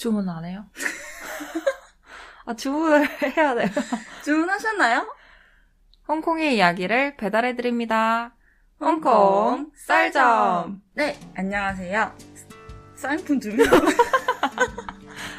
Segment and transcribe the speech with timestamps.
[0.00, 0.64] 주문 안 해요?
[2.46, 3.68] 아, 주문을 해야 돼요.
[4.24, 5.06] 주문하셨나요?
[6.08, 8.34] 홍콩의 이야기를 배달해드립니다.
[8.80, 10.80] 홍콩 쌀점.
[10.94, 12.16] 네, 안녕하세요.
[12.96, 13.66] 쌀품 주민.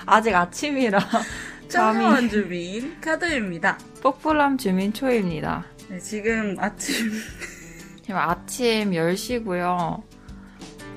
[0.06, 1.00] 아직 아침이라
[1.68, 3.80] 청소원 주민 카드입니다.
[4.04, 5.66] 뽀뽀람 주민 초입니다.
[5.90, 7.10] 네, 지금 아침
[8.04, 10.11] 지금 아침 10시고요.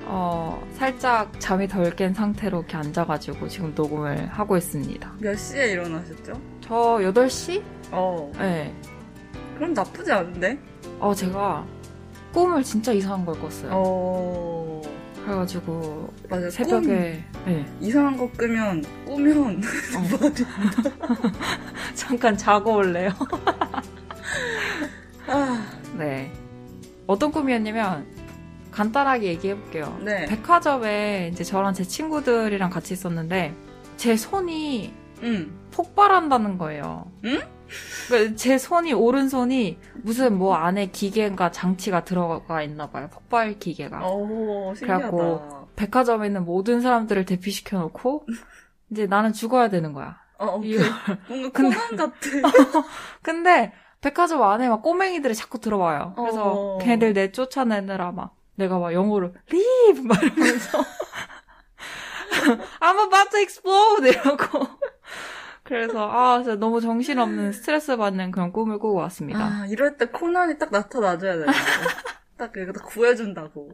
[0.07, 5.13] 어, 살짝 잠이 덜 깬 상태로 이렇게 앉아가지고 지금 녹음을 하고 있습니다.
[5.19, 6.33] 몇 시에 일어나셨죠?
[6.61, 7.63] 저 8시?
[7.91, 8.73] 어, 네.
[9.55, 10.59] 그럼 나쁘지 않은데?
[10.99, 11.65] 어, 제가
[12.33, 13.71] 꿈을 진짜 이상한 걸 꿨어요.
[13.73, 14.81] 어,
[15.23, 16.49] 그래가지고 맞아요.
[16.49, 17.25] 새벽에 네.
[17.45, 19.61] 꿈 이상한 거 끄면 꾸면
[19.95, 20.01] 어,
[21.95, 23.09] 잠깐 자고 올래요.
[25.27, 25.65] 아,
[25.97, 26.31] 네.
[27.07, 28.05] 어떤 꿈이었냐면
[28.75, 29.97] 간단하게 얘기해 볼게요.
[30.03, 30.25] 네.
[30.25, 33.53] 백화점에 이제 저랑 제 친구들이랑 같이 있었는데
[33.95, 35.57] 제 손이 응.
[35.71, 37.09] 폭발한다는 거예요.
[37.23, 37.39] 응?
[38.07, 43.07] 그러니까 제 손이 오른손이 무슨 뭐 안에 기계가 장치가 들어가 있나 봐요.
[43.11, 44.01] 폭발 기계가.
[44.03, 45.09] 어, 신기하다.
[45.09, 48.25] 그래갖고 백화점에 있는 모든 사람들을 대피시켜 놓고
[48.91, 50.17] 이제 나는 죽어야 되는 거야.
[50.37, 50.71] 어, 오케이.
[50.75, 50.83] 이거.
[51.29, 52.19] 뭔가 근데- 코난 같아.
[53.23, 53.71] 근데
[54.01, 56.13] 백화점 안에 막 꼬맹이들이 자꾸 들어와요.
[56.17, 56.43] 그래서
[56.75, 56.77] 어.
[56.79, 60.79] 걔네들 내 쫓아내느라 막 내가 막 영어로 leave 막 이러면서
[62.79, 64.67] I'm about to explode 이러고
[65.63, 69.39] 그래서 아 진짜 너무 정신없는 스트레스 받는 그런 꿈을 꾸고 왔습니다.
[69.39, 71.51] 아, 이럴 때 코난이 딱 나타나줘야 되는데.
[72.37, 73.71] 딱 이거 딱 구해준다고.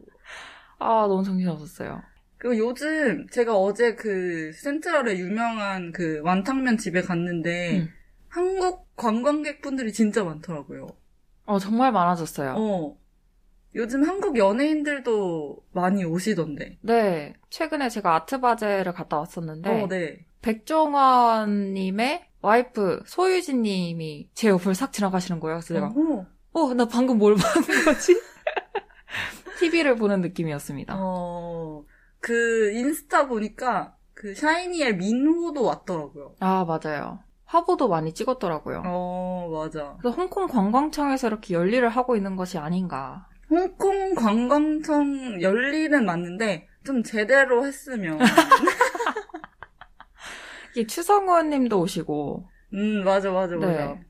[0.78, 2.02] 아 너무 정신없었어요.
[2.38, 7.92] 그리고 요즘 제가 어제 그 센트럴에 유명한 그 완탕면 집에 갔는데 음.
[8.28, 10.86] 한국 관광객분들이 진짜 많더라고요.
[11.44, 12.54] 어 정말 많아졌어요.
[12.56, 12.96] 어.
[13.74, 16.78] 요즘 한국 연예인들도 많이 오시던데.
[16.82, 20.26] 네 최근에 제가 아트바젤을 갔다 왔었는데 어, 네.
[20.42, 25.60] 백종원님의 와이프 소유진님이 제 옆을 싹 지나가시는 거예요.
[25.60, 28.20] 그래서 제가 어, 어, 나 방금 뭘 봤는 거지?
[29.60, 30.94] TV를 보는 느낌이었습니다.
[30.98, 31.84] 어,
[32.18, 36.34] 그 인스타 보니까 그 샤이니의 민호도 왔더라고요.
[36.40, 37.20] 아, 맞아요.
[37.44, 38.82] 화보도 많이 찍었더라고요.
[38.86, 39.96] 어, 맞아.
[40.00, 43.28] 그래서 홍콩 관광청에서 이렇게 열일을 하고 있는 것이 아닌가.
[43.52, 48.18] 홍콩 관광청 열일은 맞는데 좀 제대로 했으면.
[50.74, 52.48] 이게 추성훈 님도 오시고.
[52.74, 53.86] 음, 맞아, 맞아, 맞아.
[53.86, 54.00] 네.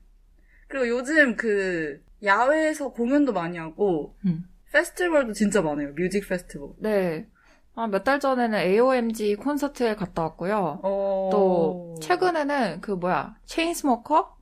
[0.69, 4.45] 그리고 요즘 그 야외에서 공연도 많이 하고 음.
[4.71, 5.91] 페스티벌도 진짜 많아요.
[5.93, 6.69] 뮤직 페스티벌.
[6.79, 7.27] 네.
[7.75, 10.79] 아, 몇 달 전에는 AOMG 콘서트에 갔다 왔고요.
[10.83, 11.29] 어...
[11.31, 14.37] 또, 최근에는 그 뭐야, 체인스모커?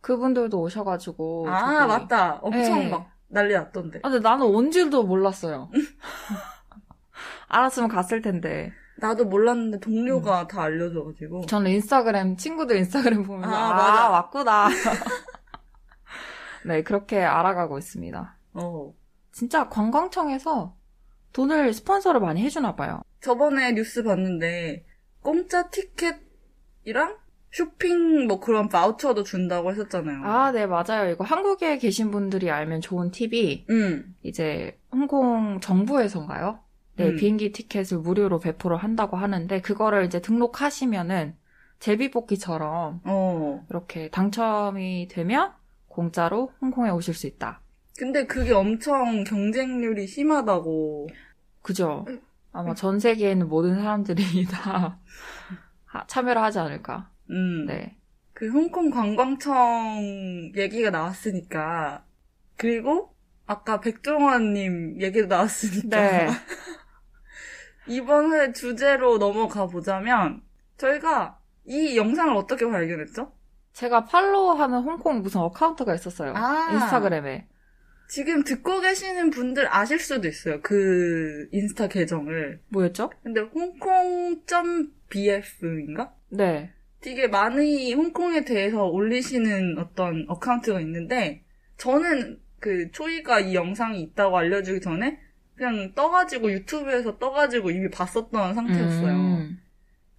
[0.00, 1.48] 그분들도 오셔가지고.
[1.48, 2.38] 아, 저기- 맞다.
[2.42, 2.88] 엄청 네.
[2.90, 4.00] 막 난리 났던데.
[4.02, 5.70] 아, 근데 나는 온 줄도 몰랐어요.
[7.48, 8.72] 알았으면 갔을 텐데.
[8.96, 10.48] 나도 몰랐는데 동료가 음.
[10.48, 11.46] 다 알려줘가지고.
[11.46, 14.10] 저는 인스타그램, 친구들 인스타그램 보면서, 아, 아, 맞아.
[14.10, 14.68] 왔구나.
[16.66, 18.38] 네, 그렇게 알아가고 있습니다.
[18.54, 18.94] 어.
[19.32, 20.76] 진짜 관광청에서
[21.32, 23.02] 돈을 스폰서를 많이 해주나 봐요.
[23.20, 24.86] 저번에 뉴스 봤는데
[25.20, 27.18] 공짜 티켓이랑
[27.54, 30.24] 쇼핑 뭐 그런 바우처도 준다고 했었잖아요.
[30.24, 31.08] 아, 네, 맞아요.
[31.12, 34.12] 이거 한국에 계신 분들이 알면 좋은 팁이, 응.
[34.24, 36.58] 이제, 홍콩 정부에서인가요?
[36.96, 37.16] 네, 음.
[37.16, 41.36] 비행기 티켓을 무료로 배포를 한다고 하는데, 그거를 이제 등록하시면은,
[41.78, 43.66] 제비뽑기처럼, 어.
[43.70, 45.52] 이렇게 당첨이 되면,
[45.86, 47.60] 공짜로 홍콩에 오실 수 있다.
[47.96, 51.06] 근데 그게 엄청 경쟁률이 심하다고.
[51.62, 52.04] 그죠?
[52.08, 52.20] 음.
[52.50, 54.98] 아마 전 세계에 있는 모든 사람들이 다
[55.84, 57.13] 하- 참여를 하지 않을까.
[57.30, 57.66] 음.
[57.66, 57.96] 네.
[58.32, 62.04] 그 홍콩 관광청 얘기가 나왔으니까.
[62.56, 63.14] 그리고
[63.46, 66.00] 아까 백종원님 얘기도 나왔으니까.
[66.00, 66.28] 네.
[67.86, 70.42] 이번 회 주제로 넘어가 보자면
[70.76, 73.32] 저희가 이 영상을 어떻게 발견했죠?
[73.72, 76.34] 제가 팔로우하는 홍콩 무슨 account가 있었어요.
[76.36, 76.68] 아.
[76.72, 77.48] 인스타그램에.
[78.08, 80.60] 지금 듣고 계시는 분들 아실 수도 있어요.
[80.62, 82.60] 그 인스타 계정을.
[82.68, 83.10] 뭐였죠?
[83.22, 86.14] 근데 홍콩.bf인가?
[86.28, 86.74] 네.
[87.04, 91.44] 되게 많이 홍콩에 대해서 올리시는 어떤 account가 있는데
[91.76, 95.18] 저는 그 초이가 이 영상이 있다고 알려주기 전에
[95.54, 99.12] 그냥 떠가지고 유튜브에서 떠가지고 이미 봤었던 상태였어요.
[99.12, 99.58] 음.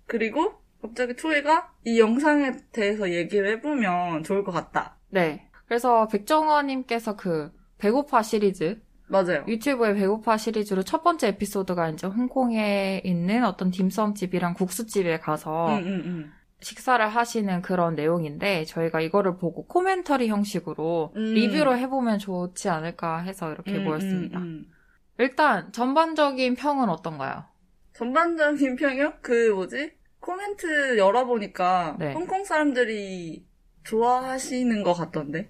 [0.06, 4.98] 그리고 갑자기 초이가 이 영상에 대해서 얘기를 해보면 좋을 것 같다.
[5.10, 5.50] 네.
[5.66, 9.44] 그래서 백정화님께서 그 배고파 시리즈 맞아요.
[9.48, 16.04] 유튜브의 배고파 시리즈로 첫 번째 에피소드가 이제 홍콩에 있는 어떤 딤섬집이랑 국수집에 가서 응, 응,
[16.06, 16.32] 응.
[16.62, 21.34] 식사를 하시는 그런 내용인데 저희가 이거를 보고 코멘터리 형식으로 음.
[21.34, 24.40] 리뷰를 해보면 좋지 않을까 해서 이렇게 음, 모였습니다.
[24.40, 24.66] 음, 음.
[25.18, 27.46] 일단 전반적인 평은 어떤가요?
[27.94, 29.13] 전반적인 평이요?
[29.22, 29.94] 그 뭐지?
[30.19, 32.13] 코멘트 열어보니까 네.
[32.13, 33.46] 홍콩 사람들이
[33.84, 35.50] 좋아하시는 것 같던데.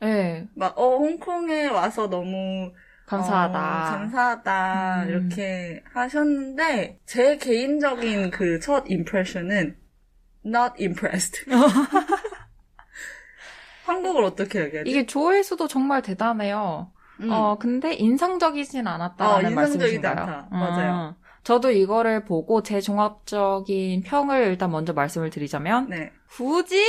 [0.00, 2.72] 네, 막, 어, 홍콩에 와서 너무
[3.06, 3.58] 감사하다.
[3.58, 5.02] 어, 감사하다.
[5.04, 5.08] 음.
[5.08, 9.76] 이렇게 하셨는데, 제 개인적인 그첫 임프레션은
[10.44, 11.44] not impressed.
[13.86, 14.90] 한국을 어떻게 얘기하지?
[14.90, 16.90] 이게 조회수도 정말 대단해요.
[17.20, 17.30] 음.
[17.30, 20.12] 어, 근데 인상적이진 않았다는 어, 말씀이신가요?
[20.12, 20.48] 않다.
[20.50, 21.14] 맞아요.
[21.16, 21.22] 음.
[21.44, 26.12] 저도 이거를 보고 제 종합적인 평을 일단 먼저 말씀을 드리자면 네.
[26.30, 26.80] 굳이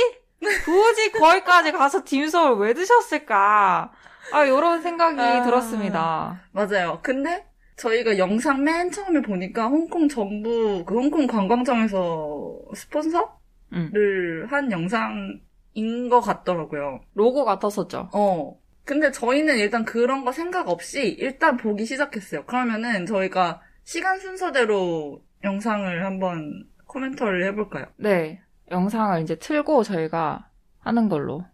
[0.64, 3.90] 굳이 거기까지 가서 딤섬을 왜 드셨을까?
[4.32, 5.42] 아, 이런 생각이 아.
[5.42, 6.40] 들었습니다.
[6.52, 7.00] 맞아요.
[7.02, 7.46] 근데
[7.76, 13.26] 저희가 영상 맨 처음에 보니까 홍콩 정부, 그 홍콩 관광청에서 스폰서를
[13.72, 14.46] 음.
[14.48, 17.00] 한 영상인 것 같더라고요.
[17.14, 18.10] 로고 같았었죠.
[18.12, 18.58] 어.
[18.84, 22.44] 근데 저희는 일단 그런 거 생각 없이 일단 보기 시작했어요.
[22.44, 27.86] 그러면은 저희가 시간 순서대로 영상을 한번 코멘터를 해볼까요?
[27.96, 28.40] 네.
[28.70, 31.44] 영상을 이제 틀고 저희가 하는 걸로.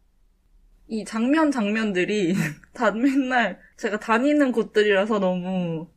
[0.89, 2.35] 이 장면 장면들이
[2.75, 5.89] 다 맨날 제가 다니는 곳들이라서 너무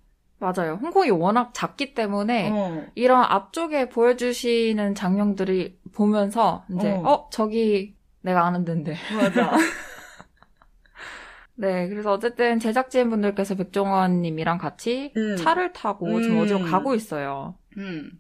[0.44, 0.78] 맞아요.
[0.82, 7.02] 홍콩이 워낙 작기 때문에 어, 이런 앞쪽에 보여주시는 장면들이 보면서 이제 어.
[7.06, 8.96] 어, 저기 내가 아는 데인데.
[9.16, 9.52] 맞아.
[11.56, 15.38] 네, 그래서 어쨌든 제작진 분들께서 백종원님이랑 같이 음.
[15.38, 16.42] 차를 타고 지금 음.
[16.42, 17.56] 어디로 가고 있어요.
[17.78, 18.12] 음.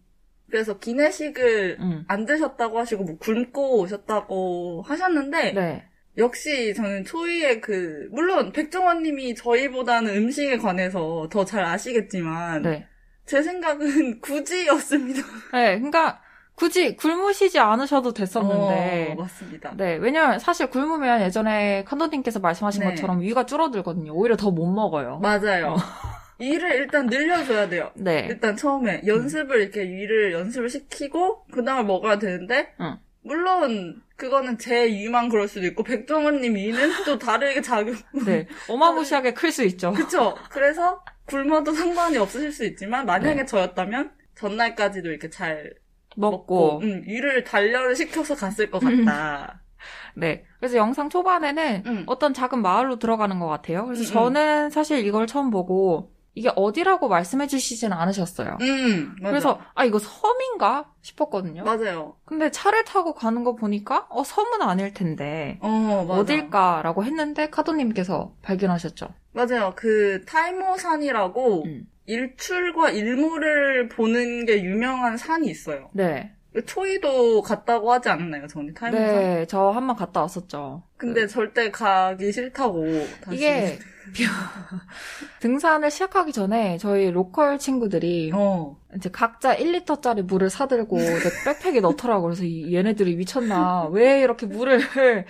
[0.49, 2.05] 그래서 기내식을 음.
[2.07, 5.89] 안 드셨다고 하시고 뭐 굶고 오셨다고 하셨는데 네.
[6.17, 12.87] 역시 저는 초이의 그 물론 백종원님이 저희보다는 음식에 관해서 더 잘 아시겠지만 네.
[13.25, 15.21] 제 생각은 굳이였습니다.
[15.53, 16.21] 네, 그러니까
[16.55, 19.13] 굳이 굶으시지 않으셔도 됐었는데.
[19.13, 19.73] 어, 맞습니다.
[19.75, 22.89] 네, 왜냐면 사실 굶으면 예전에 칸도님께서 말씀하신 네.
[22.89, 24.13] 것처럼 위가 줄어들거든요.
[24.13, 25.17] 오히려 더 못 먹어요.
[25.19, 25.75] 맞아요.
[26.39, 27.91] 일을 일단 늘려줘야 돼요.
[27.95, 28.27] 네.
[28.29, 32.97] 일단 처음에 연습을 이렇게 위를 연습을 시키고 그 다음에 먹어야 되는데 응.
[33.23, 37.95] 물론 그거는 제 위만 그럴 수도 있고 백종원님 위는 또 다르게 작용.
[38.25, 38.47] 네.
[38.69, 39.93] 어마무시하게 클 수 있죠.
[39.93, 40.35] 그쵸?
[40.49, 43.45] 그래서 굶어도 상관이 없으실 수 있지만 만약에 네.
[43.45, 45.73] 저였다면 전날까지도 이렇게 잘
[46.15, 46.79] 먹고.
[46.81, 49.61] 음, 위를 단련을 시켜서 갔을 것 같다.
[50.15, 50.45] 네.
[50.59, 52.03] 그래서 영상 초반에는 음.
[52.07, 53.85] 어떤 작은 마을로 들어가는 것 같아요.
[53.85, 58.57] 그래서 음, 저는 사실 이걸 처음 보고 이게 어디라고 말씀해 주시지는 않으셨어요.
[58.61, 59.29] 음, 맞아.
[59.29, 61.63] 그래서 아 이거 섬인가 싶었거든요.
[61.63, 62.15] 맞아요.
[62.25, 66.19] 근데 차를 타고 가는 거 보니까 어 섬은 아닐 텐데 어, 맞아.
[66.21, 69.07] 어딜까라고 했는데 카도님께서 발견하셨죠.
[69.33, 69.73] 맞아요.
[69.75, 71.87] 그 타이모산이라고 음.
[72.05, 75.89] 일출과 일몰을 보는 게 유명한 산이 있어요.
[75.93, 76.33] 네.
[76.65, 79.05] 초이도 갔다고 하지 않았나요, 전에 타이모산?
[79.07, 80.83] 네, 저 한 번 갔다 왔었죠.
[80.97, 82.85] 근데 절대 가기 싫다고
[83.23, 83.37] 다시.
[83.37, 83.79] 이게
[85.39, 88.77] 등산을 시작하기 전에 저희 로컬 친구들이 어.
[88.95, 92.23] 이제 각자 1리터짜리 물을 사들고 이제 백팩에 넣더라고.
[92.23, 93.87] 그래서 이- 얘네들이 미쳤나.
[93.91, 94.79] 왜 이렇게 물을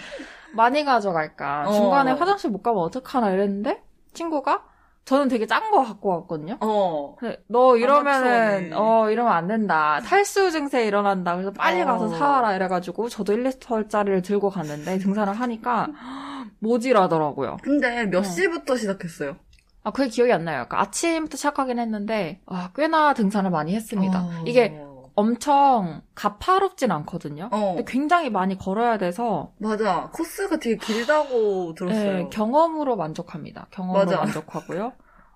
[0.54, 1.66] 많이 가져갈까.
[1.68, 1.74] 어.
[1.74, 3.82] 중간에 화장실 못 가면 어떡하나 이랬는데
[4.14, 4.64] 친구가
[5.06, 6.58] 저는 되게 짠 거 갖고 왔거든요.
[6.62, 7.16] 어.
[7.48, 8.72] 너 이러면은.
[8.74, 10.00] 어 이러면 안 된다.
[10.06, 11.34] 탈수 증세 일어난다.
[11.34, 11.86] 그래서 빨리 어.
[11.86, 15.88] 가서 사와라 이래가지고 저도 1리터짜리를 들고 갔는데 등산을 하니까
[16.64, 17.58] 모질하더라고요.
[17.62, 18.24] 근데 몇 어.
[18.24, 19.36] 시부터 시작했어요?
[19.84, 20.66] 아 그게 기억이 안 나요.
[20.68, 24.24] 그러니까 아침부터 시작하긴 했는데 아 꽤나 등산을 많이 했습니다.
[24.24, 24.44] 어.
[24.48, 24.80] 이게
[25.16, 27.50] 엄청 가파롭진 않거든요.
[27.52, 27.76] 어.
[27.76, 30.10] 근데 굉장히 많이 걸어야 돼서 맞아.
[30.14, 32.14] 코스가 되게 길다고 들었어요.
[32.18, 33.68] 네, 경험으로 만족합니다.
[33.72, 34.18] 경험으로 맞아.
[34.18, 34.94] 만족하고요.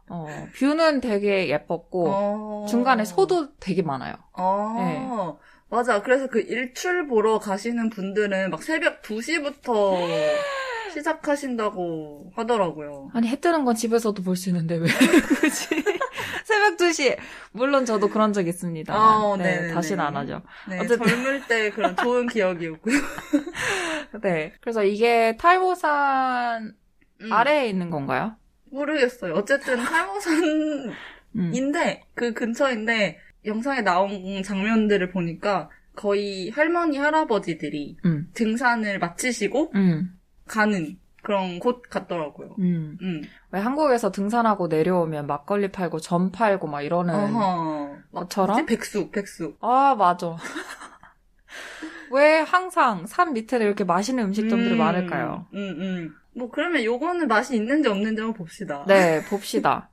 [0.10, 0.26] 어,
[0.58, 2.66] 뷰는 되게 예뻤고 어.
[2.70, 4.16] 중간에 소도 되게 많아요.
[4.34, 5.08] 아, 네.
[5.70, 6.02] 맞아.
[6.02, 9.98] 그래서 그 일출 보러 가시는 분들은 막 새벽 2시부터
[10.98, 13.10] 시작하신다고 하더라고요.
[13.14, 14.88] 아니 해 뜨는 건 집에서도 볼 수 있는데 왜
[15.42, 15.84] 굳이
[16.44, 17.18] 새벽 2시
[17.52, 18.94] 물론 저도 그런 적 있습니다.
[18.96, 19.74] 어, 네, 네네네.
[19.74, 20.42] 다시는 안 하죠.
[20.70, 21.08] 네, 어쨌든.
[21.08, 22.96] 젊을 때 그런 좋은 기억이었고요.
[24.24, 24.54] 네.
[24.62, 26.74] 그래서 이게 탈모산
[27.22, 28.36] 음, 아래에 있는 건가요?
[28.72, 29.34] 모르겠어요.
[29.34, 30.94] 어쨌든 탈모산인데
[31.36, 31.62] 음.
[32.14, 38.28] 그 근처인데 영상에 나온 장면들을 보니까 거의 할머니 할아버지들이 음.
[38.34, 40.12] 등산을 마치시고 음.
[40.48, 42.56] 가는 그런 곳 같더라고요.
[42.60, 42.98] 음.
[43.02, 43.22] 음.
[43.52, 47.98] 왜 한국에서 등산하고 내려오면 막걸리 팔고 전 팔고 막 이러는 어허.
[48.14, 48.66] 것처럼?
[48.66, 49.58] 백숙, 백숙.
[49.62, 50.38] 아, 맞아.
[52.12, 55.46] 왜 항상 산 밑에는 이렇게 맛있는 음식점들이 음, 많을까요?
[55.54, 56.16] 음, 음.
[56.34, 58.86] 뭐 그러면 요거는 맛이 있는지 없는지 한번 봅시다.
[58.88, 59.90] 네, 봅시다.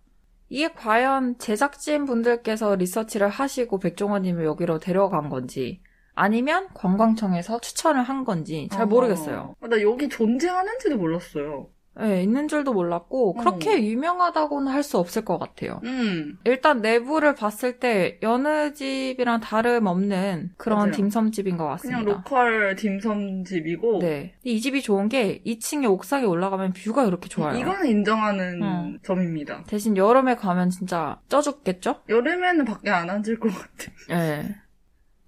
[0.48, 5.80] 이게 과연 제작진 분들께서 리서치를 하시고 백종원님을 여기로 데려간 건지,
[6.14, 9.54] 아니면 관광청에서 추천을 한 건지 잘 모르겠어요.
[9.60, 11.68] 어, 나 여기 존재하는지도 몰랐어요.
[11.96, 13.40] 네, 있는 줄도 몰랐고, 어.
[13.40, 15.80] 그렇게 유명하다고는 할 수 없을 것 같아요.
[15.84, 16.36] 음.
[16.44, 20.90] 일단 내부를 봤을 때, 여느 집이랑 다름없는 그런 맞아요.
[20.90, 22.12] 딤섬집인 것 그냥 같습니다.
[22.12, 24.00] 로컬 딤섬집이고.
[24.00, 24.34] 네.
[24.42, 27.56] 이 집이 좋은 게 2층에 옥상에 올라가면 view가 이렇게 좋아요.
[27.58, 28.92] 이거는 인정하는 어.
[29.04, 29.62] 점입니다.
[29.68, 32.00] 대신 여름에 가면 진짜 쪄 죽겠죠?
[32.08, 33.92] 여름에는 밖에 안 앉을 것 같아.
[34.08, 34.56] 네.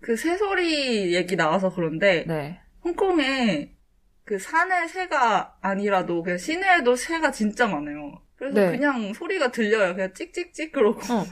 [0.00, 2.60] 그 새소리 얘기 나와서 그런데 네.
[2.84, 3.74] 홍콩에
[4.24, 8.20] 그 산에 새가 아니라도 그냥 시내에도 새가 진짜 많아요.
[8.36, 8.70] 그래서 네.
[8.72, 9.94] 그냥 소리가 들려요.
[9.94, 11.24] 그냥 찍찍찍 그러고 어.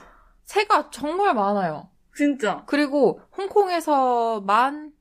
[0.45, 1.91] 새가 정말 많아요.
[2.17, 4.93] 진짜 그리고 홍콩에서만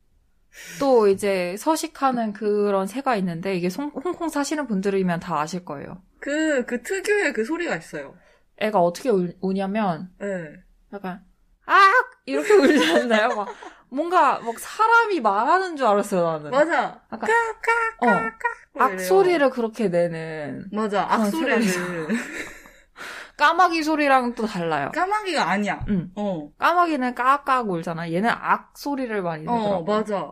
[0.79, 6.01] 또 이제 서식하는 그런 새가 있는데 이게 송- 홍콩 사시는 분들이면 다 아실 거예요.
[6.20, 8.15] 그 그 특유의 그 소리가 있어요.
[8.58, 10.53] 애가 어떻게 울, 우냐면 네.
[10.93, 11.24] 약간
[11.65, 11.77] 악
[12.25, 13.29] 이렇게 울지 않나요?
[13.36, 13.48] 막
[13.89, 16.51] 뭔가 막 사람이 말하는 줄 알았어요 나는.
[16.51, 17.01] 맞아.
[17.12, 18.32] 약간 까까 어,
[18.74, 19.08] 뭐악 이래요.
[19.08, 21.05] 소리를 그렇게 내는 맞아.
[21.10, 22.08] 악소리를
[23.38, 24.91] 까마귀 소리랑 또 달라요.
[24.93, 25.84] 까마귀가 아니야.
[25.89, 26.12] 응.
[26.15, 26.50] 어.
[26.58, 28.12] 까마귀는 까까 울잖아.
[28.12, 29.67] 얘는 악 소리를 많이 내더라고.
[29.75, 30.32] 어, 맞아.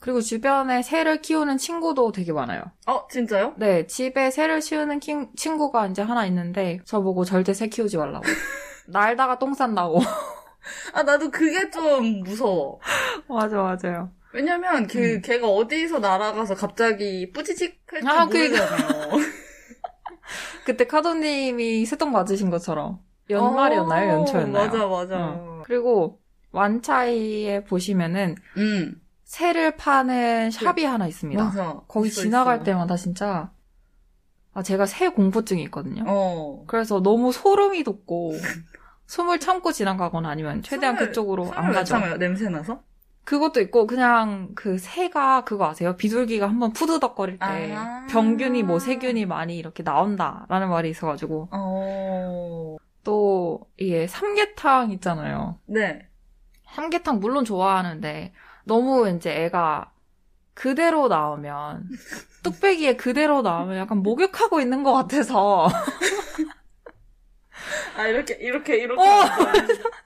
[0.00, 2.62] 그리고 주변에 새를 키우는 친구도 되게 많아요.
[2.86, 3.52] 어, 진짜요?
[3.58, 8.24] 네, 집에 새를 키우는 킹- 친구가 이제 하나 있는데 저보고 절대 새 키우지 말라고.
[8.88, 10.00] 날다가 똥 싼다고.
[10.92, 12.80] 아, 나도 그게 좀 무서워.
[13.28, 14.10] 맞아, 맞아요.
[14.32, 15.22] 왜냐면 그 음.
[15.22, 18.24] 걔가 어디서 날아가서 갑자기 뿌지직 할지 아.
[18.26, 19.10] 모르잖아요.
[20.64, 23.00] 그때 카도님이 새똥 맞으신 것처럼.
[23.28, 24.10] 연말이었나요?
[24.10, 24.66] 어, 연초였나요?
[24.66, 25.16] 맞아, 맞아.
[25.18, 25.62] 어.
[25.64, 26.20] 그리고
[26.52, 29.00] 완차이에 보시면은 음.
[29.24, 31.42] 새를 파는 샵이 하나 있습니다.
[31.44, 31.80] 맞아.
[31.86, 32.64] 거기 있어, 지나갈 있어.
[32.64, 33.52] 때마다 진짜
[34.52, 36.02] 아 제가 새 공포증이 있거든요.
[36.06, 36.64] 어.
[36.66, 38.32] 그래서 너무 소름이 돋고
[39.10, 41.94] 숨을 참고 지나가거나 아니면 최대한 숨을- 그쪽으로 숨을 안왜 가죠.
[41.94, 42.16] 참아요?
[42.18, 42.80] 냄새 나서?
[43.24, 45.96] 그것도 있고 그냥 그 새가 그거 아세요?
[45.96, 48.06] 비둘기가 한번 푸드덕거릴 때 아.
[48.08, 52.76] 병균이 뭐 세균이 많이 이렇게 나온다라는 말이 있어가지고 어.
[53.02, 55.58] 또 이게 삼계탕 있잖아요.
[55.66, 56.06] 네.
[56.72, 58.32] 삼계탕 물론 좋아하는데
[58.64, 59.90] 너무 이제 애가
[60.54, 61.88] 그대로 나오면
[62.44, 65.66] 뚝배기에 그대로 나오면 약간 목욕하고 있는 것 같아서
[68.00, 69.00] 아, 이렇게, 이렇게, 이렇게.
[69.00, 69.04] 어!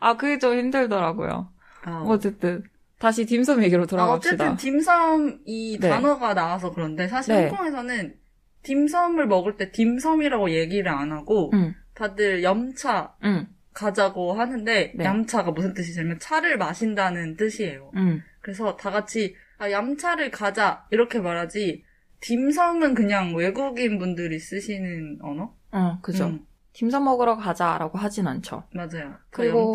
[0.00, 1.52] 아 그게 좀 힘들더라고요.
[1.84, 2.04] 아.
[2.06, 2.62] 어쨌든
[2.98, 4.44] 다시 딤섬 얘기로 아, 돌아갑시다.
[4.48, 5.88] 어쨌든 딤섬 이 네.
[5.90, 7.48] 단어가 나와서 그런데 사실 네.
[7.48, 8.14] 홍콩에서는
[8.62, 15.04] 딤섬을 먹을 때 딤섬이라고 얘기를 안 하고 응, 다들 염차 응, 가자고 하는데 네.
[15.04, 17.90] 얌차가 무슨 뜻이냐면 차를 마신다는 뜻이에요.
[17.96, 18.22] 응.
[18.40, 21.84] 그래서 다 같이 아, 얌차를 가자 이렇게 말하지
[22.20, 25.54] 딤섬은 그냥 외국인 분들이 쓰시는 언어?
[25.72, 26.26] 어, 그죠.
[26.26, 28.64] 음, 딤섬 먹으러 가자라고 하진 않죠.
[28.74, 29.14] 맞아요.
[29.30, 29.74] 그 그리고.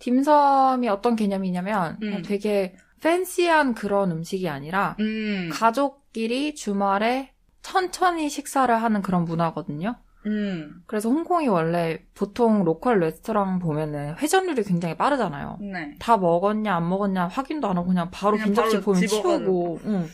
[0.00, 2.22] 딤섬이 어떤 개념이냐면 음.
[2.24, 7.32] 되게 팬시한 그런 음식이 아니라 음, 가족끼리 주말에
[7.62, 9.96] 천천히 식사를 하는 그런 문화거든요.
[10.26, 15.58] 음, 그래서 홍콩이 원래 보통 로컬 레스토랑 보면은 회전율이 굉장히 빠르잖아요.
[15.60, 15.94] 네.
[15.98, 19.06] 다 먹었냐 안 먹었냐 확인도 안 하고 그냥 바로 그냥 빈접시 보면.
[19.06, 19.80] 치우고.
[19.84, 20.06] 응.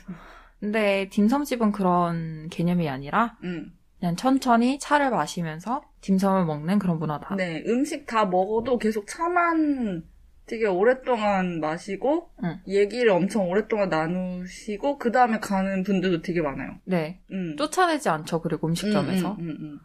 [0.61, 3.73] 근데 딤섬집은 그런 개념이 아니라 음.
[3.99, 7.37] 그냥 천천히 차를 마시면서 딤섬을 먹는 그런 문화다.
[7.37, 10.05] 네, 음식 다 먹어도 계속 차만
[10.47, 12.59] 되게 오랫동안 마시고, 응.
[12.69, 16.73] 얘기를 엄청 오랫동안 나누시고, 그 다음에 가는 분들도 되게 많아요.
[16.85, 17.21] 네.
[17.31, 17.57] 음.
[17.57, 18.43] 쫓아내지 않죠.
[18.43, 19.37] 그리고 음식점에서.
[19.39, 19.81] 음, 음,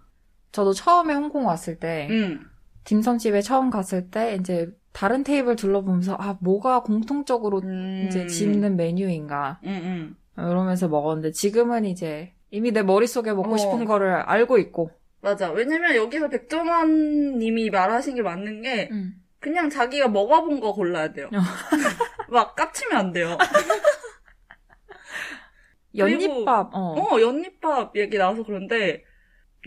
[0.52, 2.46] 저도 처음에 홍콩 왔을 때 음, 음.
[2.84, 8.06] 딤섬집에 처음 갔을 때 이제 다른 테이블 둘러보면서 아 뭐가 공통적으로 음.
[8.08, 10.16] 이제 집는 메뉴인가 음, 음.
[10.38, 13.58] 이러면서 먹었는데 지금은 이제 이미 내 머릿속에 먹고 어.
[13.58, 14.90] 싶은 거를 알고 있고
[15.22, 15.52] 맞아.
[15.52, 19.16] 왜냐면 여기서 백종원 님이 말하신 게 맞는 게, 음.
[19.40, 21.30] 그냥 자기가 먹어본 거 골라야 돼요.
[22.30, 23.38] 막 깝치면 안 돼요.
[25.96, 26.94] 연잎밥 어.
[26.94, 29.04] 어, 연잎밥 얘기 나와서 그런데,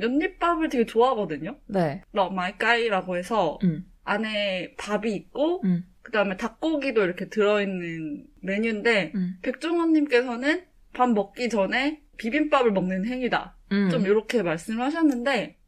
[0.01, 1.59] 연잎밥을 되게 좋아하거든요.
[1.67, 2.03] 네.
[2.13, 3.85] 러마이까이라고 해서, 음.
[4.05, 5.85] 안에 밥이 있고, 음.
[6.03, 9.39] 그 다음에 닭고기도 이렇게 들어있는 메뉴인데, 음.
[9.43, 13.57] 백종원님께서는 밥 먹기 전에 비빔밥을 먹는 행위다.
[13.73, 13.91] 음.
[13.91, 15.59] 좀 이렇게 말씀을 하셨는데,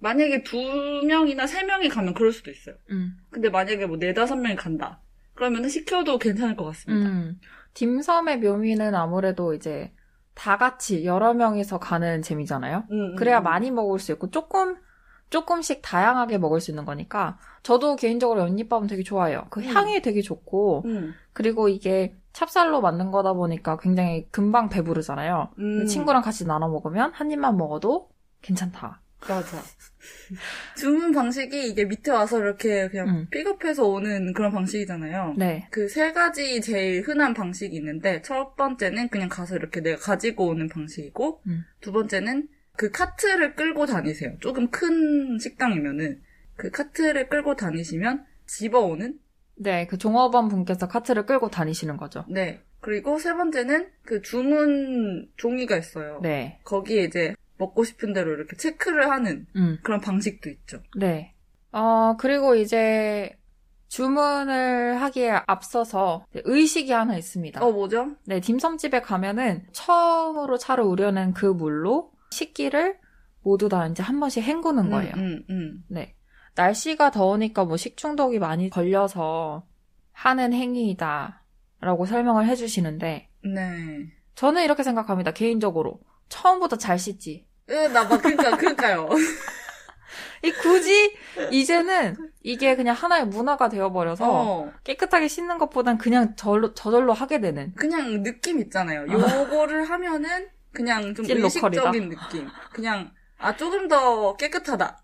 [0.00, 0.56] 만약에 두
[1.06, 2.74] 명이나 세 명이 가면 그럴 수도 있어요.
[2.90, 3.16] 음.
[3.30, 5.02] 근데 만약에 뭐 네 다섯 명이 간다.
[5.34, 7.08] 그러면 시켜도 괜찮을 것 같습니다.
[7.08, 7.40] 음.
[7.74, 9.92] 딤섬의 묘미는 아무래도 이제
[10.34, 12.84] 다 같이 여러 명이서 가는 재미잖아요.
[12.90, 13.44] 음, 음, 그래야 음.
[13.44, 14.76] 많이 먹을 수 있고 조금
[15.30, 19.46] 조금씩 다양하게 먹을 수 있는 거니까 저도 개인적으로 연잎밥은 되게 좋아해요.
[19.50, 19.66] 그 음.
[19.66, 25.50] 향이 되게 좋고 음, 그리고 이게 찹쌀로 만든 거다 보니까 굉장히 금방 배부르잖아요.
[25.58, 25.86] 음.
[25.86, 28.10] 친구랑 같이 나눠 먹으면 한 입만 먹어도
[28.42, 29.02] 괜찮다.
[29.28, 29.58] 맞아.
[30.76, 33.26] 주문 방식이 이게 밑에 와서 이렇게 그냥 음.
[33.30, 35.34] 픽업해서 오는 그런 방식이잖아요.
[35.36, 35.68] 네.
[35.70, 40.68] 그 세 가지 제일 흔한 방식이 있는데 첫 번째는 그냥 가서 이렇게 내가 가지고 오는
[40.68, 41.64] 방식이고 음.
[41.80, 44.36] 두 번째는 그 카트를 끌고 다니세요.
[44.40, 46.22] 조금 큰 식당이면은
[46.56, 49.18] 그 카트를 끌고 다니시면 집어오는
[49.62, 52.24] 네, 그 종업원 분께서 카트를 끌고 다니시는 거죠.
[52.28, 52.62] 네.
[52.80, 56.18] 그리고 세 번째는 그 주문 종이가 있어요.
[56.22, 56.58] 네.
[56.64, 59.78] 거기에 이제 먹고 싶은 대로 이렇게 체크를 하는 음.
[59.82, 60.78] 그런 방식도 있죠.
[60.96, 61.34] 네.
[61.72, 63.36] 어, 그리고 이제
[63.88, 67.62] 주문을 하기에 앞서서 의식이 하나 있습니다.
[67.62, 68.16] 어, 뭐죠?
[68.24, 72.98] 네, 딤섬집에 가면은 처음으로 차를 우려낸 그 물로 식기를
[73.42, 75.12] 모두 다 이제 한 번씩 헹구는 거예요.
[75.16, 76.14] 음, 음, 네.
[76.54, 79.64] 날씨가 더우니까 뭐 식중독이 많이 걸려서
[80.12, 81.40] 하는 행위이다.
[81.80, 83.54] 라고 설명을 해주시는데, 음.
[83.54, 84.12] 네.
[84.34, 86.00] 저는 이렇게 생각합니다, 개인적으로.
[86.28, 87.46] 처음부터 잘 씻지.
[87.68, 89.08] 에, 나 막, 그니까, 그니까요.
[90.44, 91.16] 이 굳이,
[91.50, 97.72] 이제는 이게 그냥 하나의 문화가 되어버려서, 어, 깨끗하게 씻는 것보단 그냥 저절로, 저절로 하게 되는.
[97.74, 99.06] 그냥 느낌 있잖아요.
[99.10, 102.48] 요거를 하면은 그냥 좀찐 의식적인 느낌.
[102.72, 105.02] 그냥, 아, 조금 더 깨끗하다.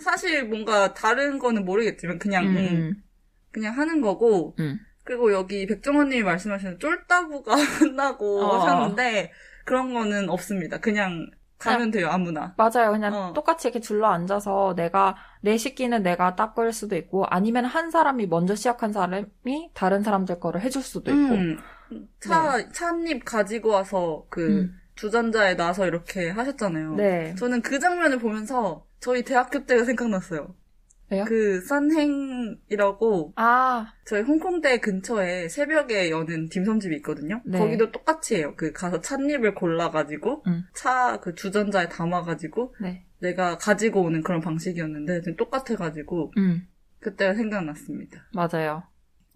[0.00, 3.02] 사실 뭔가 다른 거는 모르겠지만, 그냥, 음, 음,
[3.50, 4.78] 그냥 하는 거고, 음.
[5.04, 8.58] 그리고 여기 백종원님이 말씀하신 쫄따구가 끝나고 어.
[8.58, 9.32] 하셨는데,
[9.64, 10.78] 그런 거는 없습니다.
[10.78, 12.54] 그냥 가면 돼요, 아무나.
[12.56, 12.92] 맞아요.
[12.92, 13.32] 그냥 어.
[13.32, 18.54] 똑같이 이렇게 줄러 앉아서 내가, 내 식기는 내가 닦을 수도 있고, 아니면 한 사람이 먼저
[18.54, 21.34] 시작한 사람이 다른 사람들 거를 해줄 수도 있고.
[21.34, 21.58] 음,
[22.20, 24.46] 차, 찻잎 가지고 와서 그 네.
[24.46, 24.80] 음.
[24.94, 26.94] 주전자에 놔서 이렇게 하셨잖아요.
[26.96, 27.34] 네.
[27.36, 30.54] 저는 그 장면을 보면서 저희 대학교 때가 생각났어요.
[31.10, 31.24] 왜요?
[31.24, 37.40] 그 선행이라고 아, 저희 홍콩대 근처에 새벽에 여는 딤섬집이 있거든요.
[37.46, 37.58] 네.
[37.58, 38.52] 거기도 똑같이 해요.
[38.56, 40.64] 그 가서 찻잎을 골라가지고 음.
[40.74, 43.06] 차그 주전자에 담아가지고 네.
[43.20, 46.68] 내가 가지고 오는 그런 방식이었는데 좀 똑같아가지고 음,
[47.00, 48.28] 그때가 생각났습니다.
[48.34, 48.82] 맞아요.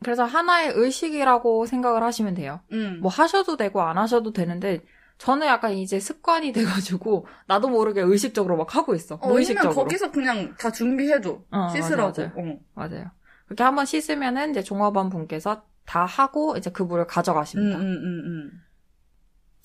[0.02, 2.61] 그래서 하나의 의식이라고 생각을 하시면 돼요.
[2.73, 2.99] 음.
[3.00, 4.81] 뭐 하셔도 되고 안 하셔도 되는데,
[5.23, 9.14] 저는 약간 이제 습관이 돼가지고, 나도 모르게 의식적으로 막 하고 있어.
[9.21, 9.73] 어, 무의식적으로.
[9.73, 11.45] 거기서 그냥 다 준비해줘.
[11.49, 12.09] 어, 씻으라고.
[12.09, 12.59] 맞아, 어.
[12.75, 13.11] 맞아요.
[13.47, 17.79] 그렇게 한번 씻으면은 이제 종업원 분께서 다 하고 이제 그 물을 음, 가져가십니다.
[17.79, 18.51] 음, 음, 음.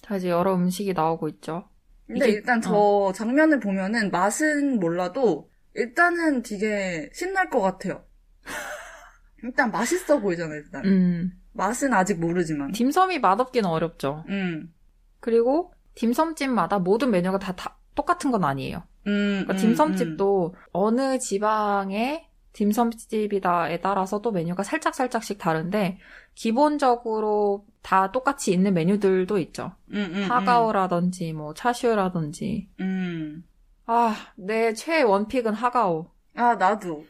[0.04, 1.68] 자, 이제 여러 음식이 나오고 있죠.
[2.06, 8.06] 근데 이게- 일단 저 장면을 보면은 맛은 몰라도 일단은 되게 신날 것 같아요.
[9.42, 10.86] 일단 맛있어 보이잖아요, 일단.
[10.86, 12.74] 음, 맛은 아직 모르지만.
[12.74, 14.24] 딤섬이 맛없기는 어렵죠.
[14.30, 14.72] 음.
[15.20, 18.84] 그리고 딤섬집마다 모든 메뉴가 다, 다 똑같은 건 아니에요.
[19.08, 19.44] 음.
[19.46, 26.00] 그러니까 음, 딤섬집도 어느 지방의 딤섬집이다에 따라서 또 메뉴가 살짝 살짝씩 다른데
[26.36, 29.74] 기본적으로 다 똑같이 있는 메뉴들도 있죠.
[29.92, 33.44] 음, 음, 음, 하가오라든지 뭐 차슈라든지 음.
[33.86, 36.08] 아, 내 최애 원픽은 하가오.
[36.36, 37.06] 아, 나도.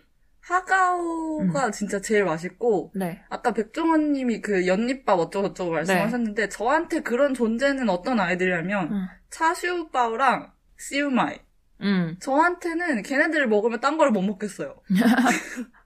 [0.49, 0.53] 음.
[0.53, 3.21] 하가오가 진짜 제일 맛있고, 네.
[3.29, 9.07] 아까 백종원 님이 그 연잎밥 어쩌고저쩌고 말씀하셨는데, 저한테 그런 존재는 어떤 아이들이냐면, 음.
[9.29, 11.37] 차슈바오랑 시우마이.
[11.81, 12.15] 음.
[12.19, 14.75] 저한테는 걔네들을 먹으면 딴 걸 못 먹겠어요.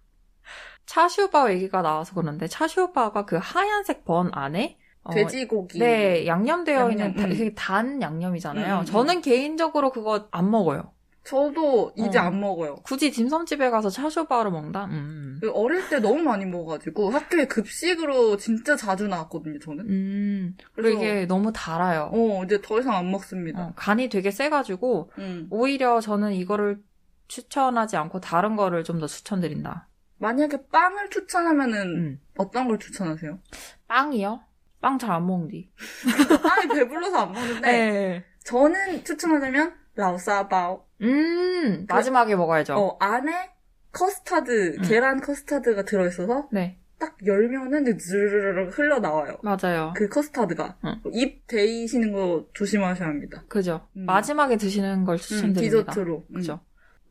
[0.86, 5.80] 차슈바오 얘기가 나와서 그런데 차슈바오가 그 하얀색 번 안에 어, 돼지고기.
[5.80, 7.56] 네, 양념되어 양념, 있는 다- 음.
[7.56, 8.76] 단 양념이잖아요.
[8.76, 10.92] 음, 음, 저는 개인적으로 그거 안 먹어요.
[11.24, 12.24] 저도 이제 어.
[12.24, 12.76] 안 먹어요.
[12.84, 14.86] 굳이 딤섬집에 가서 차슈바오를 먹는다?
[14.86, 15.38] 음.
[15.40, 19.86] 그 어릴 때 너무 많이 먹어가지고 학교에 급식으로 진짜 자주 나왔거든요, 저는.
[19.88, 20.58] 음.
[20.74, 22.10] 그리고 이게 너무 달아요.
[22.12, 23.68] 어, 이제 더 이상 안 먹습니다.
[23.68, 25.48] 어, 간이 되게 세가지고 음.
[25.52, 26.80] 오히려 저는 이거를
[27.28, 29.88] 추천하지 않고 다른 거를 좀 더 추천드린다.
[30.18, 32.20] 만약에 빵을 추천하면은 음.
[32.38, 33.40] 어떤 걸 추천하세요?
[33.88, 34.42] 빵이요?
[34.82, 35.72] 빵 잘 안 먹는디.
[36.44, 38.26] 빵이 배불러서 안 먹는데 네.
[38.44, 40.84] 저는 추천하자면 라오사바오.
[41.02, 42.76] 음, 그- 마지막에 먹어야죠.
[42.76, 43.52] 어, 안에
[43.92, 44.82] 커스타드, 음.
[44.84, 49.38] 계란 커스타드가 들어있어서 네, 딱 열면은 이제 주르르르 흘러나와요.
[49.44, 49.94] 맞아요.
[49.96, 50.78] 그 커스타드가.
[50.86, 51.02] 응.
[51.14, 53.44] 입 데이시는 거 조심하셔야 합니다.
[53.50, 53.88] 그죠.
[53.98, 54.06] 음.
[54.06, 55.92] 마지막에 드시는 걸 음, 추천드립니다.
[55.92, 56.26] 디저트로.
[56.30, 56.34] 음.
[56.36, 56.60] 그죠.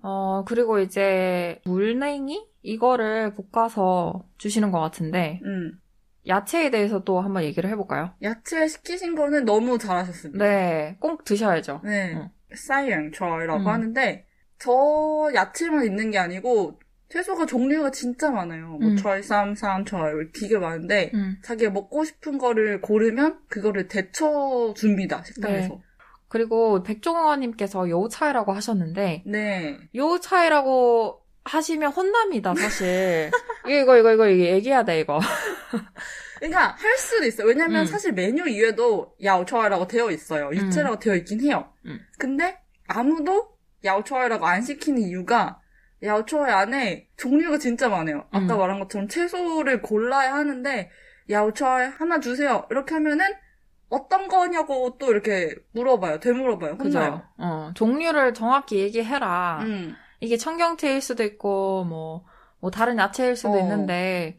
[0.03, 2.49] 어, 그리고 이제 물냉이?
[2.63, 5.73] 이거를 볶아서 주시는 것 같은데, 음.
[6.27, 8.13] 야채에 대해서 또 한번 얘기를 해볼까요?
[8.23, 10.45] 야채 시키신 거는 너무 잘하셨습니다.
[10.45, 11.81] 네, 꼭 드셔야죠.
[11.85, 12.15] 네.
[12.15, 12.29] 응.
[12.55, 13.67] 사이양초이라고 음.
[13.67, 14.27] 하는데
[14.59, 14.71] 저
[15.35, 18.79] 야채만 있는 게 아니고 채소가 종류가 진짜 많아요.
[18.81, 18.97] 뭐 음.
[18.97, 21.39] 철삼, 산철 되게 많은데 음.
[21.43, 25.23] 자기가 먹고 싶은 거를 고르면 그거를 데쳐 줍니다.
[25.25, 25.81] 식당에서.
[26.29, 29.79] 그리고 백종원님께서 요차이라고 하셨는데, 네.
[29.97, 33.33] 요차이라고 하시면 혼납니다, 사실.
[33.67, 35.19] 이거, 이거, 이거, 이거 얘기해야 돼, 이거.
[36.41, 37.47] 그러니까 할 수도 있어요.
[37.47, 37.87] 왜냐면 음.
[37.87, 40.51] 사실 메뉴 위에도 야오초이라고 되어 있어요.
[40.53, 41.73] 유채라고 되어 있긴 해요.
[41.85, 42.01] 음.
[42.19, 45.61] 근데 아무도 야오초이라고 안 시키는 이유가
[46.03, 48.27] 야오초이 안에 종류가 진짜 많아요.
[48.33, 48.59] 아까 음.
[48.59, 50.91] 말한 것처럼 채소를 골라야 하는데
[51.29, 52.67] 야오초이 하나 주세요.
[52.71, 53.27] 이렇게 하면은
[53.91, 56.21] 어떤 거냐고 또 이렇게 물어봐요.
[56.21, 56.79] 되물어봐요.
[56.79, 57.23] 그죠?
[57.37, 59.61] 어, 종류를 정확히 얘기해라.
[59.63, 59.95] 음.
[60.21, 62.25] 이게 청경채일 수도 있고, 뭐,
[62.61, 63.59] 뭐, 다른 야채일 수도 어.
[63.59, 64.39] 있는데,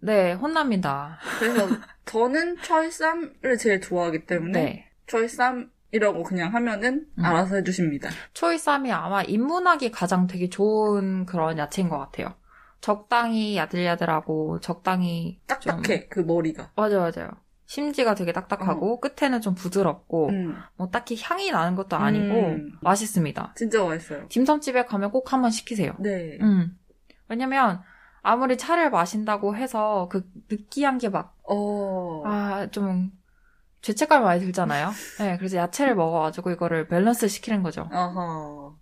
[0.00, 1.18] 네, 혼납니다.
[1.38, 1.68] 그래서
[2.04, 4.90] 저는 철쌈을 제일 좋아하기 때문에 네.
[5.06, 7.24] 철쌈 이라고 그냥 하면은 음.
[7.24, 8.10] 알아서 해주십니다.
[8.34, 12.34] 초이쌈이 아마 입문하기 가장 되게 좋은 그런 야채인 것 같아요.
[12.80, 15.40] 적당히 야들야들하고, 적당히.
[15.60, 16.70] 좀- 딱딱해 그 머리가.
[16.76, 17.30] 맞아, 맞아요.
[17.64, 20.56] 심지가 되게 딱딱하고, 끝에는 좀 부드럽고, 음.
[20.76, 22.72] 뭐 딱히 향이 나는 것도 아니고, 음.
[22.82, 23.54] 맛있습니다.
[23.56, 24.28] 진짜 맛있어요.
[24.28, 25.94] 딤섬집에 가면 꼭 한번 시키세요.
[25.98, 26.38] 네.
[26.42, 26.76] 음.
[27.28, 27.80] 왜냐면,
[28.28, 32.22] 아무리 차를 마신다고 해서 그 느끼한 게 막, 어.
[32.26, 33.12] 아, 좀,
[33.82, 34.90] 죄책감 많이 들잖아요?
[35.20, 37.88] 네, 그래서 야채를 먹어가지고 이거를 밸런스 시키는 거죠.
[37.92, 38.76] 어허.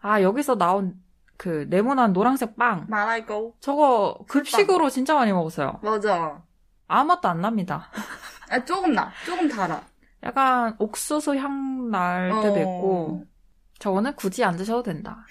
[0.00, 0.94] 아, 여기서 나온
[1.36, 2.86] 그 네모난 노란색 빵.
[2.88, 3.56] 말아이고.
[3.60, 5.78] 저거 급식으로 진짜 많이 먹었어요.
[5.82, 6.42] 맞아.
[6.88, 7.88] 아무 맛도 안 납니다.
[8.50, 9.12] 아, 조금 나.
[9.24, 9.80] 조금 달아.
[10.24, 12.62] 약간 옥수수 향 날 때도 어.
[12.62, 13.24] 있고,
[13.78, 15.24] 저거는 굳이 안 드셔도 된다.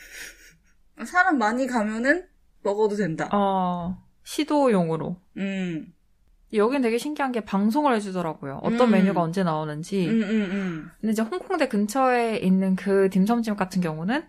[1.05, 2.27] 사람 많이 가면은
[2.63, 3.29] 먹어도 된다.
[3.31, 5.17] 어, 시도용으로.
[5.37, 5.93] 음.
[6.53, 8.59] 여긴 되게 신기한 게 방송을 해주더라고요.
[8.61, 8.91] 어떤 음.
[8.91, 10.07] 메뉴가 언제 나오는지.
[10.07, 10.91] 음, 음, 음.
[10.99, 14.23] 근데 이제 홍콩대 근처에 있는 그 딤섬집 같은 경우는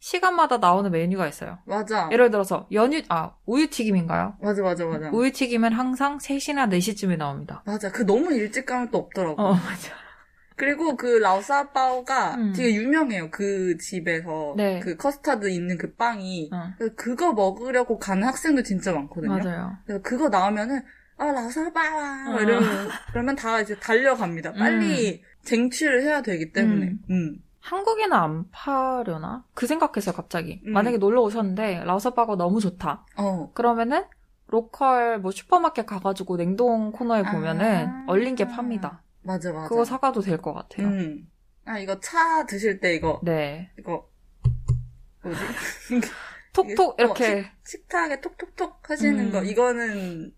[0.00, 1.58] 시간마다 나오는 메뉴가 있어요.
[1.66, 2.08] 맞아.
[2.10, 4.34] 예를 들어서 연유, 아, 우유튀김인가요?
[4.40, 5.10] 맞아, 맞아, 맞아.
[5.10, 7.62] 우유튀김은 항상 3시나 4시쯤에 나옵니다.
[7.66, 7.92] 맞아.
[7.92, 9.40] 그 너무 일찍 가면 또 없더라고.
[9.40, 9.94] 어, 맞아.
[10.60, 12.52] 그리고 그 라오사바오가 음.
[12.54, 13.30] 되게 유명해요.
[13.30, 14.52] 그 집에서.
[14.58, 14.78] 네.
[14.80, 16.50] 그 커스타드 있는 그 빵이.
[16.52, 19.38] 어, 그거 먹으려고 가는 학생도 진짜 많거든요.
[19.38, 19.78] 맞아요.
[19.86, 20.82] 그래서 그거 나오면은
[21.16, 22.40] 아 라오사바와 어.
[22.40, 24.52] 이러면 그러면 다 이제 달려갑니다.
[24.52, 26.86] 빨리 쟁취를 해야 되기 때문에.
[26.88, 27.00] 음.
[27.08, 27.42] 음.
[27.60, 29.44] 한국에는 안 파려나?
[29.54, 30.60] 그 생각했어요, 갑자기.
[30.66, 30.72] 음.
[30.72, 33.04] 만약에 놀러 오셨는데, 라오사바가 너무 좋다.
[33.18, 33.50] 어.
[33.52, 34.04] 그러면은,
[34.46, 38.04] 로컬 뭐 슈퍼마켓 가가지고 냉동 코너에 보면은, 아.
[38.08, 39.02] 얼린 게 팝니다.
[39.22, 39.68] 맞아 맞아.
[39.68, 40.88] 그거 사가도 될 것 같아요.
[40.88, 41.28] 음.
[41.64, 43.70] 아 이거 차 드실 때 이거 네.
[43.78, 44.08] 이거
[45.22, 45.40] 뭐지?
[46.52, 47.50] 톡톡, 이게- 어, 이렇게.
[47.64, 49.30] 식탁에 톡톡톡 하시는 음.
[49.30, 50.32] 거 이거는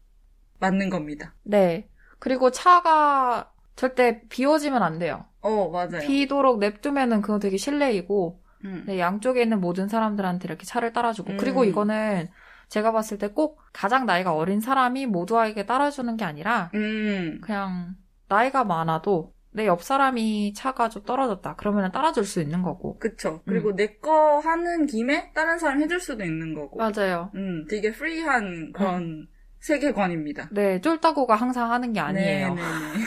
[0.61, 1.35] 맞는 겁니다.
[1.43, 1.89] 네.
[2.19, 5.25] 그리고 차가 절대 비워지면 안 돼요.
[5.41, 6.01] 어 맞아요.
[6.07, 8.85] 비도록 냅두면은 그거 되게 실례이고, 음.
[8.87, 11.33] 네, 양쪽에 있는 모든 사람들한테 이렇게 차를 따라주고.
[11.33, 11.37] 음.
[11.39, 12.29] 그리고 이거는
[12.69, 17.41] 제가 봤을 때 꼭 가장 나이가 어린 사람이 모두에게 따라주는 게 아니라, 음.
[17.43, 17.97] 그냥
[18.33, 21.57] 나이가 많아도 내 옆 사람이 차가 좀 떨어졌다.
[21.57, 22.99] 그러면 따라줄 수 있는 거고.
[22.99, 23.43] 그쵸.
[23.47, 26.79] 그리고 내거 하는 김에 다른 사람 해줄 수도 있는 거고.
[26.79, 27.31] 맞아요.
[27.35, 29.29] 음, 되게 프리한 그런
[29.61, 30.49] 세계관입니다.
[30.53, 32.55] 네, 쫄따구가 항상 하는 게 아니에요.
[32.55, 33.05] 네네네.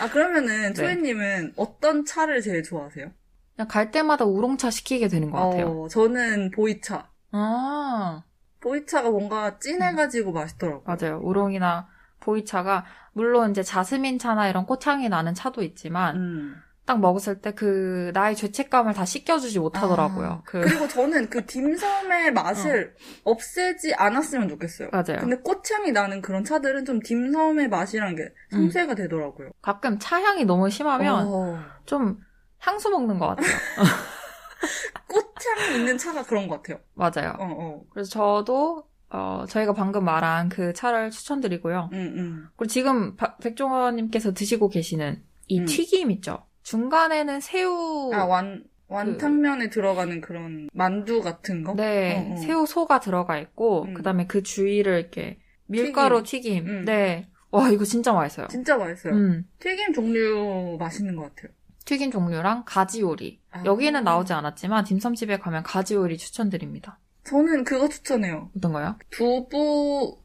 [0.00, 0.72] 아, 그러면은, 네.
[0.74, 3.10] 초이님은 어떤 차를 제일 좋아하세요?
[3.56, 5.84] 그냥 갈 때마다 우롱차 시키게 되는 것 같아요.
[5.84, 7.10] 어, 저는 보이차.
[7.32, 8.22] 아,
[8.60, 10.84] 보이차가 뭔가 진해가지고 맛있더라고요.
[10.84, 11.20] 맞아요.
[11.22, 11.88] 우롱이나
[12.20, 16.56] 보이차가 물론 이제 자스민 차나 이런 꽃향이 나는 차도 있지만 음.
[16.86, 20.26] 딱 먹었을 때 그 나의 죄책감을 다 씻겨주지 못하더라고요.
[20.26, 24.88] 아, 그 그리고 저는 그 딤섬의 맛을 없애지 않았으면 좋겠어요.
[24.90, 25.18] 맞아요.
[25.20, 29.50] 근데 꽃향이 나는 그런 차들은 좀 딤섬의 맛이란 게 상쇄가 되더라고요.
[29.60, 32.18] 가끔 차 향이 너무 심하면 어, 좀
[32.60, 33.46] 향수 먹는 것 같아요.
[35.08, 36.80] 꽃향이 있는 차가 그런 것 같아요.
[36.94, 37.36] 맞아요.
[37.38, 37.82] 어, 어.
[37.90, 41.90] 그래서 저도 어, 저희가 방금 말한 그 차를 추천드리고요.
[41.92, 42.48] 음, 음.
[42.56, 45.64] 그리고 지금 바- 백종원님께서 드시고 계시는 이 음.
[45.64, 46.44] 튀김 있죠.
[46.62, 51.74] 중간에는 새우, 아, 완, 완탕면에 들어가는 그런 만두 같은 거?
[51.74, 52.36] 네, 어, 어.
[52.36, 53.94] 새우 소가 들어가 있고, 음.
[53.94, 56.66] 그다음에 그 주위를 이렇게 밀가루 튀김.
[56.66, 56.84] 음.
[56.84, 58.46] 네, 와 이거 진짜 맛있어요.
[58.48, 59.14] 진짜 맛있어요.
[59.14, 61.52] 음, 튀김 종류 맛있는 것 같아요.
[61.86, 63.40] 튀김 종류랑 가지 요리.
[63.50, 63.62] 아.
[63.64, 66.98] 여기는 나오지 않았지만 딤섬집에 가면 가지 요리 추천드립니다.
[67.28, 68.50] 저는 그거 추천해요.
[68.56, 68.96] 어떤 거요?
[69.10, 70.22] 두부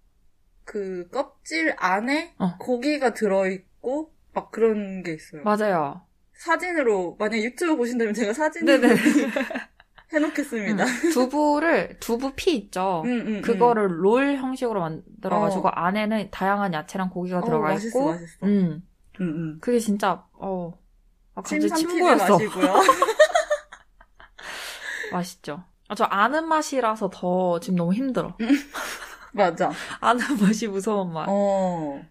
[0.63, 2.57] 그 껍질 안에 어.
[2.57, 5.43] 고기가 들어있고 막 그런 게 있어요.
[5.43, 6.01] 맞아요.
[6.33, 8.95] 사진으로 만약 유튜브 보신다면 제가 사진으로 네네.
[10.13, 10.85] 해놓겠습니다.
[10.85, 13.01] 음, 두부를 두부 피 있죠.
[13.05, 13.41] 음, 음, 음.
[13.41, 18.45] 그거를 롤 형식으로 만들어가지고 안에는 다양한 야채랑 고기가 어, 들어가 맛있어, 있고, 맛있어.
[18.45, 18.83] 음,
[19.19, 19.57] 음, 음.
[19.59, 20.79] 그게 진짜 어,
[21.35, 22.33] 아, 갑자기 침침 삼키지 고였어.
[22.33, 22.73] 마시고요.
[25.11, 25.63] 맛있죠.
[25.93, 28.36] 아, 저 아는 맛이라서 더 지금 너무 힘들어.
[29.32, 29.71] 맞아.
[30.01, 31.27] 아는 맛이 무서운 맛.
[31.29, 32.01] 어.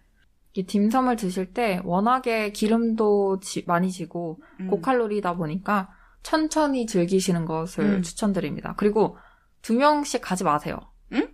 [0.53, 4.67] 이게 딤섬을 드실 때 워낙에 기름도 지- 많이 지고 음.
[4.67, 5.89] 고칼로리다 보니까
[6.21, 8.01] 천천히 즐기시는 것을 음.
[8.03, 8.73] 추천드립니다.
[8.77, 9.17] 그리고
[9.61, 10.77] 두 명씩 가지 마세요.
[11.11, 11.27] 응?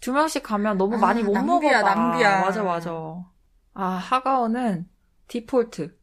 [0.00, 1.94] 두 명씩 가면 너무 아, 많이 못 낭비야, 먹어봐.
[1.94, 2.40] 낭비야.
[2.42, 2.92] 맞아, 맞아.
[3.74, 4.86] 아, 하가오는
[5.26, 5.96] 디폴트.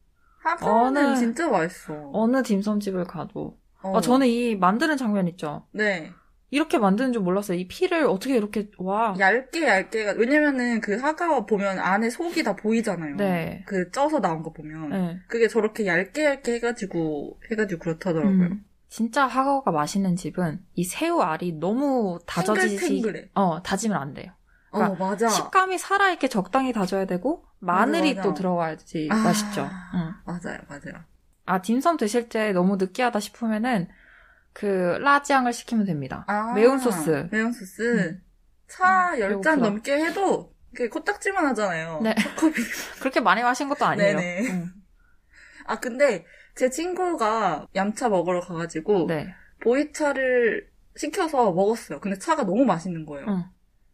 [0.43, 2.09] 하가오는 어느- 진짜 맛있어.
[2.11, 3.57] 어느 딤섬집을 가도.
[3.85, 3.97] 어.
[3.97, 5.67] 아, 저는 이 만드는 장면 있죠.
[5.71, 6.11] 네.
[6.49, 7.57] 이렇게 만드는 줄 몰랐어요.
[7.57, 9.15] 이 피를 어떻게 이렇게 와.
[9.19, 13.17] 얇게 얇게 왜냐면은 그 하가와 보면 안에 속이 다 보이잖아요.
[13.17, 13.63] 네.
[13.67, 15.19] 그 쪄서 나온 거 보면 네.
[15.27, 18.31] 그게 저렇게 얇게 얇게 해가지고 해가지고 그렇다더라고요.
[18.31, 18.65] 음.
[18.87, 23.29] 진짜 하거가 맛있는 집은 이 새우 알이 너무 다져지지.
[23.33, 24.31] 어 다지면 안 돼요.
[24.71, 25.29] 어 그러니까 맞아.
[25.29, 28.29] 식감이 살아 있게 적당히 다져야 되고 마늘이 맞아, 맞아.
[28.29, 29.15] 또 들어가야지 아.
[29.15, 29.69] 맛있죠.
[29.95, 30.13] 응.
[30.25, 31.03] 맞아요, 맞아요.
[31.45, 33.87] 아 딤섬 드실 때 너무 느끼하다 싶으면은
[34.53, 34.65] 그
[35.01, 36.23] 라지앙을 시키면 됩니다.
[36.27, 37.27] 아, 매운 소스.
[37.31, 37.81] 매운 소스.
[37.81, 38.21] 음.
[38.67, 39.55] 차 음, 10잔 배고프다.
[39.57, 41.99] 넘게 해도 이게 코딱지만 하잖아요.
[42.01, 42.15] 네.
[42.15, 42.61] 초코비.
[42.99, 44.17] 그렇게 많이 마신 것도 아니에요.
[44.17, 44.49] 네네.
[44.49, 44.73] 응.
[45.65, 49.27] 아 근데 제 친구가 얌차 먹으러 가가지고 네.
[49.61, 51.99] 보이차를 시켜서 먹었어요.
[51.99, 53.25] 근데 차가 너무 맛있는 거예요.
[53.27, 53.43] 응.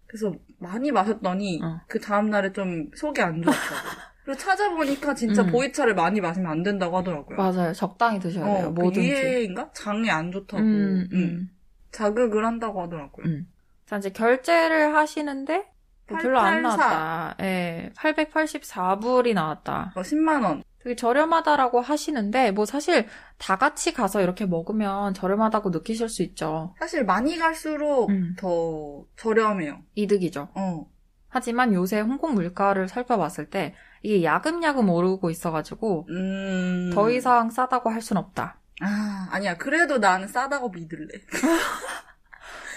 [0.07, 1.79] 그래서 많이 마셨더니 응.
[1.87, 3.75] 그 다음 날에 좀 속이 안 좋았다고.
[4.31, 5.51] 그리고 찾아보니까 진짜 음.
[5.51, 7.37] 보이차를 많이 마시면 안 된다고 하더라고요.
[7.37, 7.73] 맞아요.
[7.73, 8.67] 적당히 드셔야 돼요.
[8.67, 9.07] 어, 그 뭐든지.
[9.07, 9.69] 이해인가?
[9.73, 10.63] 장이 안 좋다고.
[10.63, 11.07] 음, 음.
[11.13, 11.49] 음.
[11.91, 13.25] 자극을 한다고 하더라고요.
[13.25, 13.47] 음.
[13.85, 15.65] 자, 이제 결제를 하시는데
[16.07, 16.77] 뭐 별로 안 884.
[16.77, 17.35] 나왔다.
[17.41, 19.93] 예, 884불이 나왔다.
[19.95, 20.63] 어, 10만 원.
[20.79, 23.05] 되게 저렴하다라고 하시는데 뭐 사실
[23.37, 26.73] 다 같이 가서 이렇게 먹으면 저렴하다고 느끼실 수 있죠.
[26.79, 28.35] 사실 많이 갈수록 음.
[28.37, 29.79] 더 저렴해요.
[29.95, 30.49] 이득이죠.
[30.55, 30.87] 어.
[31.27, 36.91] 하지만 요새 홍콩 물가를 살펴봤을 때 이게 야금야금 오르고 있어가지고 음.
[36.93, 38.57] 더 이상 싸다고 할 순 없다.
[38.81, 39.57] 아, 아니야.
[39.57, 41.07] 그래도 나는 싸다고 믿을래.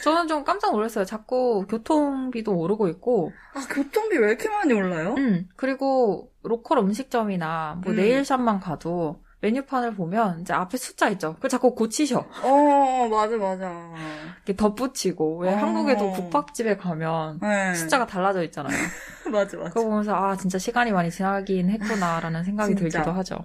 [0.02, 1.06] 저는 좀 깜짝 놀랐어요.
[1.06, 5.14] 자꾸 교통비도 오르고 있고, 아, 교통비 왜 이렇게 많이 올라요?
[5.16, 7.96] 음, 그리고 로컬 음식점이나 뭐 음.
[7.96, 11.34] 네일샵만 가도 메뉴판을 보면 이제 앞에 숫자 있죠.
[11.34, 12.18] 그걸 자꾸 고치셔.
[12.42, 13.92] 어, 맞아, 맞아.
[14.36, 15.38] 이렇게 덧붙이고.
[15.40, 15.56] 왜 어.
[15.56, 17.74] 한국에도 국밥집에 가면 네.
[17.74, 18.74] 숫자가 달라져 있잖아요.
[19.30, 19.68] 맞아, 맞아.
[19.70, 22.90] 그거 보면서 아 진짜 시간이 많이 지나긴 했구나라는 생각이 진짜.
[23.02, 23.36] 들기도 하죠.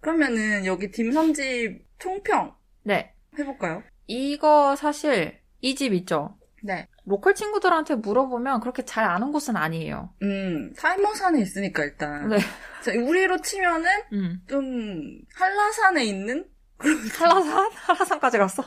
[0.00, 3.82] 그러면은 여기 딤섬집 총평 네, 해볼까요?
[4.08, 6.36] 이거 사실 이 집 있죠.
[6.66, 6.88] 네.
[7.04, 10.14] 로컬 친구들한테 물어보면 그렇게 잘 아는 곳은 아니에요.
[10.22, 12.28] 음, 살모산에 있으니까 일단.
[12.30, 12.38] 네.
[12.82, 14.40] 자, 우리로 치면은 음.
[14.48, 16.46] 좀 한라산에 있는?
[17.18, 17.70] 한라산?
[17.72, 18.64] 한라산까지 갔어?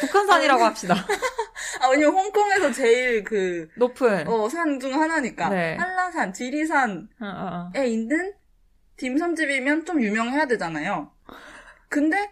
[0.00, 0.94] 북한산이라고 합시다.
[1.80, 4.26] 아, 왜냐면 홍콩에서 제일 그, 높은.
[4.26, 5.50] 어, 산 중 하나니까.
[5.50, 5.76] 네.
[5.76, 7.82] 한라산, 지리산에 어, 어, 어.
[7.84, 8.32] 있는
[8.96, 11.10] 딤섬집이면 좀 유명해야 되잖아요.
[11.90, 12.30] 근데,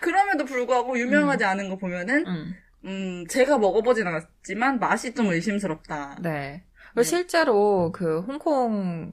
[0.00, 2.54] 그럼에도 불구하고 유명하지 않은 거 보면은, 음.
[2.84, 6.18] 음, 제가 먹어보진 않았지만 맛이 좀 의심스럽다.
[6.22, 6.64] 네.
[6.94, 7.02] 네.
[7.02, 9.12] 실제로 그 홍콩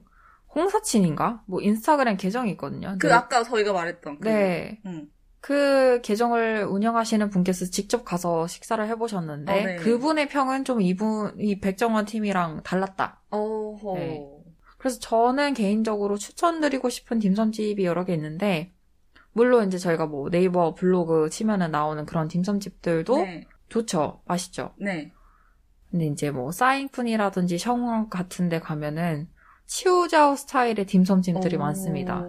[0.54, 1.44] 홍사친인가?
[1.48, 2.96] 뭐 인스타그램 계정이 있거든요.
[3.00, 3.14] 그 네.
[3.14, 4.28] 아까 저희가 말했던 그.
[4.28, 4.82] 네.
[4.86, 5.10] 음.
[5.40, 9.76] 그 계정을 운영하시는 분께서 직접 가서 식사를 해보셨는데 어, 네.
[9.78, 13.22] 그분의 평은 좀 이분 이 백정원 팀이랑 달랐다.
[13.32, 13.96] 어허.
[13.96, 14.22] 네.
[14.78, 18.72] 그래서 저는 개인적으로 추천드리고 싶은 딤섬집이 여러 개 있는데
[19.34, 23.48] 물론 이제 저희가 뭐 네이버 블로그 치면은 나오는 그런 딤섬집들도 네.
[23.72, 24.74] 좋죠, 맛있죠.
[24.78, 25.14] 네.
[25.90, 29.30] 근데 이제 뭐 사잉푼이라든지 셔웅 같은 데 가면은
[29.66, 31.60] 치우자오 스타일의 딤섬집들이 오.
[31.60, 32.26] 많습니다.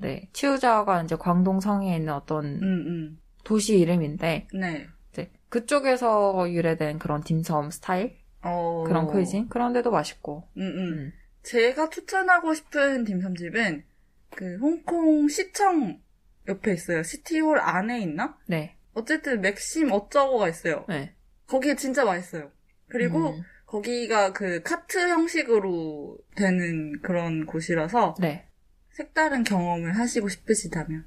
[0.00, 3.18] 네, 치우자오가 이제 광동 성에 있는 어떤 음, 음.
[3.42, 4.86] 도시 이름인데 네.
[5.12, 8.84] 이제 그쪽에서 유래된 그런 딤섬 스타일 어.
[8.86, 10.48] 그런 크이진 그런 데도 맛있고.
[10.56, 10.78] 음, 음.
[10.78, 11.12] 음.
[11.42, 13.84] 제가 추천하고 싶은 딤섬집은
[14.30, 16.00] 그 홍콩 시청
[16.46, 17.02] 옆에 있어요.
[17.02, 18.38] 시티홀 안에 있나?
[18.46, 20.86] 네, 어쨌든 맥심 어쩌고가 있어요.
[20.88, 21.14] 네.
[21.46, 22.50] 거기에 진짜 맛있어요.
[22.88, 28.48] 그리고 음, 거기가 그 카트 형식으로 되는 그런 곳이라서 네,
[28.90, 31.04] 색다른 경험을 하시고 싶으시다면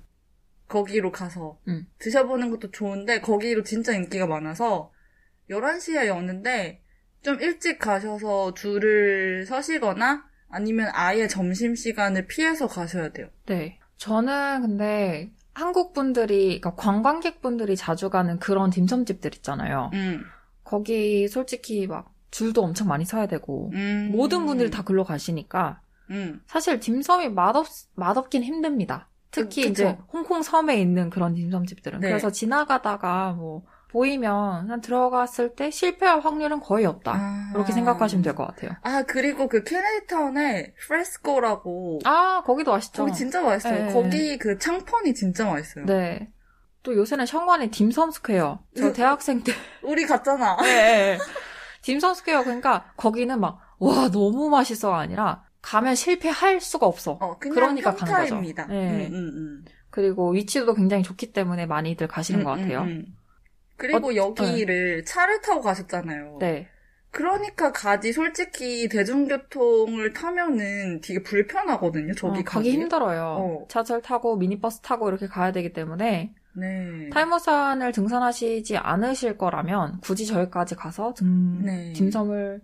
[0.68, 1.88] 거기로 가서 음.
[1.98, 4.94] 드셔보는 것도 좋은데 거기로 진짜 인기가 많아서
[5.50, 6.84] 11시에 여는데
[7.24, 13.30] 좀 일찍 가셔서 줄을 서시거나 아니면 아예 점심시간을 피해서 가셔야 돼요.
[13.48, 13.80] 네.
[13.98, 19.92] 저는 근데 한국 분들이, 그러니까 관광객 분들이 자주 가는 그런 딤섬집들 있잖아요.
[19.94, 20.24] 음.
[20.64, 24.10] 거기 솔직히 막 줄도 엄청 많이 서야 되고 음.
[24.12, 26.42] 모든 분들이 다 글로 가시니까 음.
[26.46, 29.10] 사실 딤섬이 맛없 맛없긴 힘듭니다.
[29.32, 29.70] 특히 그-.
[29.70, 32.08] 이제 홍콩 섬에 있는 그런 딤섬집들은 네.
[32.08, 37.14] 그래서 지나가다가 뭐 보이면 그냥 들어갔을 때 실패할 확률은 거의 없다.
[37.16, 37.50] 아.
[37.54, 38.72] 그렇게 생각하시면 될 것 같아요.
[38.84, 43.04] 아, 그리고 그 케네디타운에 프레스코라고 아 거기도 맛있죠.
[43.06, 43.86] 거기 진짜 맛있어요.
[43.88, 43.94] 네.
[43.94, 45.86] 거기 그 창펀이 진짜 맛있어요.
[45.86, 46.30] 네.
[46.84, 48.60] 또 요새는 셩완에 딤섬 스퀘어.
[48.78, 48.94] 저 음.
[48.94, 49.52] 대학생 때
[49.84, 50.56] 우리 갔잖아.
[50.64, 51.18] 네.
[51.82, 57.14] Dim Sum Square 그러니까 거기는 막 와 너무 맛있어가 아니라 가면 실패할 수가 없어.
[57.22, 58.28] 어, 그러니까 가는 거죠.
[58.28, 58.66] 평타입니다.
[58.68, 59.08] 네.
[59.08, 59.66] 음, 음, 음.
[59.90, 62.86] 그리고 위치도 굉장히 좋기 때문에 많이들 가시는 음, 것 같아요.
[63.80, 66.38] 그리고 어, 여기를 차를 타고 가셨잖아요.
[66.40, 66.68] 네.
[67.12, 72.14] 그러니까 가지 솔직히 대중교통을 타면은 되게 불편하거든요.
[72.14, 73.24] 저기 어, 가기 힘들어요.
[73.40, 73.66] 어.
[73.68, 77.10] 지하철 타고 미니버스 타고 이렇게 가야 되기 때문에 네.
[77.12, 81.94] 타이모산을 등산하시지 않으실 거라면 굳이 저기까지 가서 등, 네.
[81.94, 82.62] 딤섬을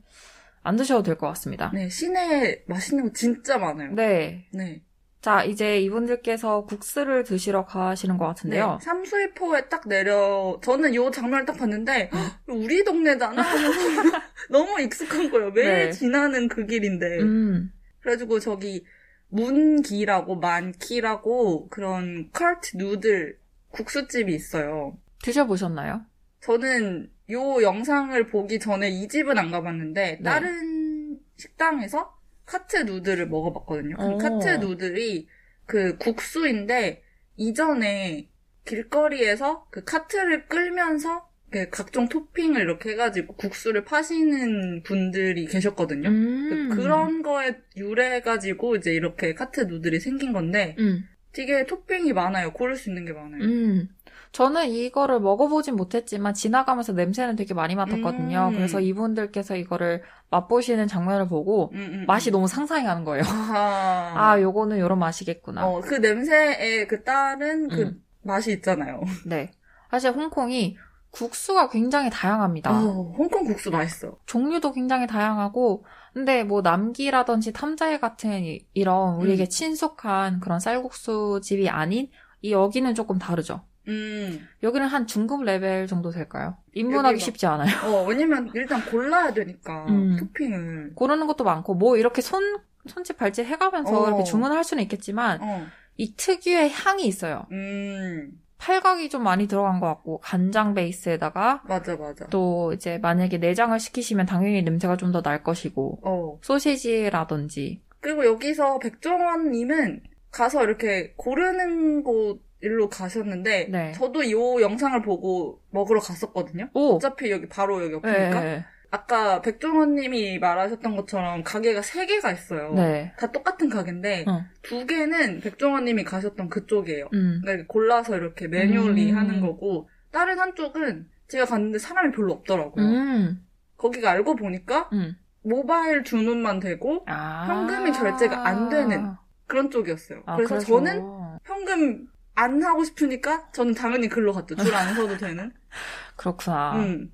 [0.63, 1.71] 안 드셔도 될 것 같습니다.
[1.73, 3.93] 네, 시내에 맛있는 거 진짜 많아요.
[3.93, 4.47] 네.
[4.51, 4.81] 네.
[5.25, 8.77] 자, 이제 이분들께서 국수를 드시러 가시는 것 같은데요.
[8.79, 13.41] 네, 삼수이포에 딱 내려, 저는 요 장면을 딱 봤는데, 헉, 우리 동네잖아?
[14.51, 15.49] 너무 익숙한 거예요.
[15.49, 15.91] 매일 네.
[15.91, 17.21] 지나는 그 길인데.
[17.21, 18.85] 음, 그래가지고 저기,
[19.29, 23.39] 문기라고, 만키라고, 그런 컬트 누들
[23.71, 24.95] 국수집이 있어요.
[25.23, 26.05] 드셔보셨나요?
[26.41, 30.23] 저는 요 영상을 보기 전에 이 집은 안 가봤는데, 네.
[30.23, 33.97] 다른 식당에서 카트 누들을 먹어봤거든요.
[33.97, 34.17] 그 오.
[34.17, 35.27] 카트 누들이
[35.65, 37.03] 그 국수인데,
[37.37, 38.29] 이전에
[38.65, 46.09] 길거리에서 그 카트를 끌면서 그 각종 토핑을 이렇게 해가지고 국수를 파시는 분들이 계셨거든요.
[46.09, 46.69] 음.
[46.69, 52.53] 그- 그런 거에 유래해가지고 이제 이렇게 카트 누들이 생긴 건데, 음, 되게 토핑이 많아요.
[52.53, 53.41] 고를 수 있는 게 많아요.
[53.43, 53.89] 음.
[54.35, 58.49] 저는 이거를 먹어보진 못했지만 지나가면서 냄새는 되게 많이 맡았거든요.
[58.49, 58.53] 음.
[58.55, 62.33] 그래서 이분들께서 이거를 맛보시는 장면을 보고 음, 음, 맛이 음.
[62.33, 63.23] 너무 상상이 가는 거예요.
[63.23, 64.11] 아하.
[64.33, 65.65] 아, 요거는 요런 맛이겠구나.
[65.65, 68.03] 어, 그 냄새에 그 다른 그 음.
[68.23, 68.99] 맛이 있잖아요.
[69.25, 69.51] 네.
[69.89, 70.75] 사실 홍콩이
[71.11, 72.71] 국수가 굉장히 다양합니다.
[72.71, 74.17] 어, 홍콩 국수 맛있어.
[74.25, 79.49] 종류도 굉장히 다양하고, 근데 뭐 남기라든지 탐자회 같은 이- 이런 우리에게 음.
[79.49, 82.09] 친숙한 그런 쌀국수 집이 아닌
[82.41, 83.61] 이 여기는 조금 다르죠.
[83.87, 84.47] 음.
[84.63, 86.57] 여기는 한 중급 레벨 정도 될까요?
[86.73, 87.69] 입문하기 여기가- 쉽지 않아요.
[87.85, 90.17] 어, 왜냐면 일단 골라야 되니까, 음.
[90.19, 90.93] 토핑을.
[90.95, 94.07] 고르는 것도 많고, 뭐 이렇게 손, 손짓 발짓 해가면서 어.
[94.07, 95.65] 이렇게 주문을 할 수는 있겠지만, 어.
[95.97, 97.45] 이 특유의 향이 있어요.
[97.51, 98.39] 음.
[98.57, 102.25] 팔각이 좀 많이 들어간 것 같고, 간장 베이스에다가 맞아, 맞아.
[102.27, 106.39] 또 이제 만약에 내장을 시키시면 당연히 냄새가 좀 더 날 것이고, 어.
[106.41, 113.91] 소시지라든지, 그리고 여기서 백종원님은 가서 이렇게 고르는 곳 일로 가셨는데, 네.
[113.93, 116.69] 저도 이 영상을 보고 먹으러 갔었거든요.
[116.73, 116.95] 오!
[116.95, 118.41] 어차피 여기 바로 여기 네, 옆이니까.
[118.41, 118.65] 네.
[118.91, 122.73] 아까 백종원님이 말하셨던 것처럼 가게가 세 개가 있어요.
[122.75, 123.11] 네.
[123.19, 124.45] 다 똑같은 가게인데 어.
[124.61, 127.09] 두 개는 백종원님이 가셨던 그쪽이에요.
[127.13, 127.41] 음.
[127.43, 129.17] 그러니까 골라서 이렇게 매뉴얼리 음.
[129.17, 132.85] 하는 거고 다른 한쪽은 제가 갔는데 사람이 별로 없더라고요.
[132.85, 133.45] 음.
[133.75, 135.17] 거기가 알고 보니까 음.
[135.41, 137.47] 모바일 주문만 되고 아.
[137.49, 139.11] 현금이 결제가 안 되는
[139.45, 140.21] 그런 쪽이었어요.
[140.25, 141.01] 아, 그래서 그래서- 저는
[141.43, 144.55] 현금 안 하고 싶으니까 저는 당연히 글로 갔죠.
[144.55, 145.51] 줄 안 서도 되는.
[146.17, 146.73] 그렇구나.
[146.77, 147.11] 음,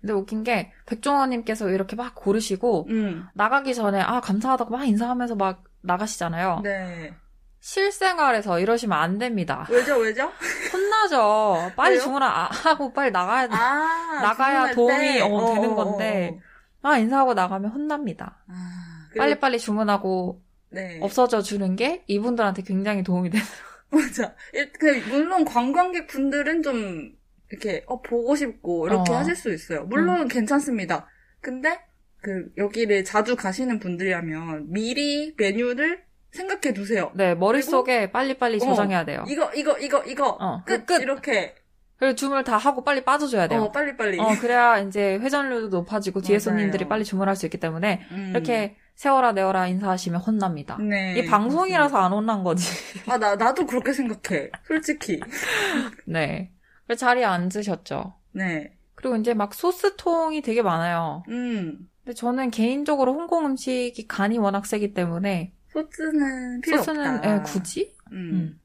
[0.00, 5.64] 근데 웃긴 게, 백종원님께서 이렇게 막 고르시고, 음, 나가기 전에, 아, 감사하다고 막 인사하면서 막
[5.82, 6.60] 나가시잖아요.
[6.62, 7.14] 네.
[7.60, 9.66] 실생활에서 이러시면 안 됩니다.
[9.70, 10.30] 왜죠, 왜죠?
[10.72, 11.72] 혼나죠.
[11.76, 12.00] 빨리?
[12.00, 13.54] 주문을 아- 하고 빨리 나가야 돼.
[13.56, 15.20] 아, 나가야 도움이, 때?
[15.22, 16.38] 어, 되는 어, 어, 건데.
[16.82, 16.88] 어.
[16.90, 18.38] 아, 인사하고 나가면 혼납니다.
[18.48, 20.40] 아, 그리고- 빨리 빨리 주문하고
[20.70, 21.00] 네.
[21.02, 23.42] 없어져 주는 게 이분들한테 굉장히 도움이 돼요.
[23.92, 24.34] 맞아.
[24.52, 27.12] 일- 그, 물론 관광객 분들은 좀,
[27.50, 29.16] 이렇게, 어, 보고 싶고, 이렇게 어.
[29.16, 29.84] 하실 수 있어요.
[29.84, 31.06] 물론 괜찮습니다.
[31.40, 31.80] 근데,
[32.20, 37.10] 그, 여기를 자주 가시는 분들이라면, 미리 메뉴를 생각해 두세요.
[37.14, 39.24] 네, 머릿속에 빨리빨리 어, 저장해야 돼요.
[39.28, 40.28] 이거, 이거, 이거, 이거.
[40.38, 40.84] 어, 끝!
[40.84, 41.00] 끝.
[41.00, 41.54] 이렇게,
[41.96, 43.62] 그리고 주문을 다 하고 빨리 빠져줘야 돼요.
[43.62, 44.20] 어, 빨리빨리.
[44.20, 46.38] 어, 그래야 이제 회전율도 높아지고 뒤에.
[46.38, 48.28] 손님들이 빨리 주문할 수 있기 때문에 음.
[48.30, 50.76] 이렇게 세워라 내어라 인사하시면 혼납니다.
[50.78, 51.16] 네.
[51.16, 52.66] 이 방송이라서 안 혼난 거지.
[53.06, 54.50] 아, 나, 나도 그렇게 생각해.
[54.66, 55.20] 솔직히.
[56.04, 56.50] 네.
[56.84, 58.14] 그래서 자리에 앉으셨죠.
[58.32, 58.76] 네.
[58.96, 61.22] 그리고 이제 막 소스통이 되게 많아요.
[61.28, 61.88] 음.
[62.02, 67.36] 근데 저는 개인적으로 홍콩 음식이 간이 워낙 세기 때문에 소스는 필요 소스는 없다.
[67.36, 67.94] 예, 굳이?
[68.10, 68.16] 음.
[68.16, 68.60] 음.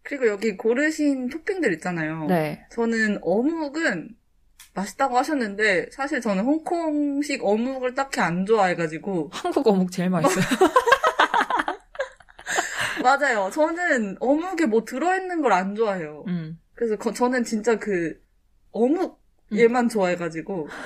[0.00, 2.24] 그리고 여기 고르신 토핑들 있잖아요.
[2.28, 2.64] 네.
[2.70, 4.15] 저는 어묵은
[4.76, 10.44] 맛있다고 하셨는데 사실 저는 홍콩식 어묵을 딱히 안 좋아해가지고 한국 어묵 제일 맛있어요.
[13.02, 13.50] 맞아요.
[13.52, 16.24] 저는 어묵에 뭐 들어있는 걸 안 좋아해요.
[16.28, 16.58] 음.
[16.74, 18.20] 그래서 거- 저는 진짜 그
[18.72, 19.20] 어묵
[19.54, 20.68] 얘만 좋아해가지고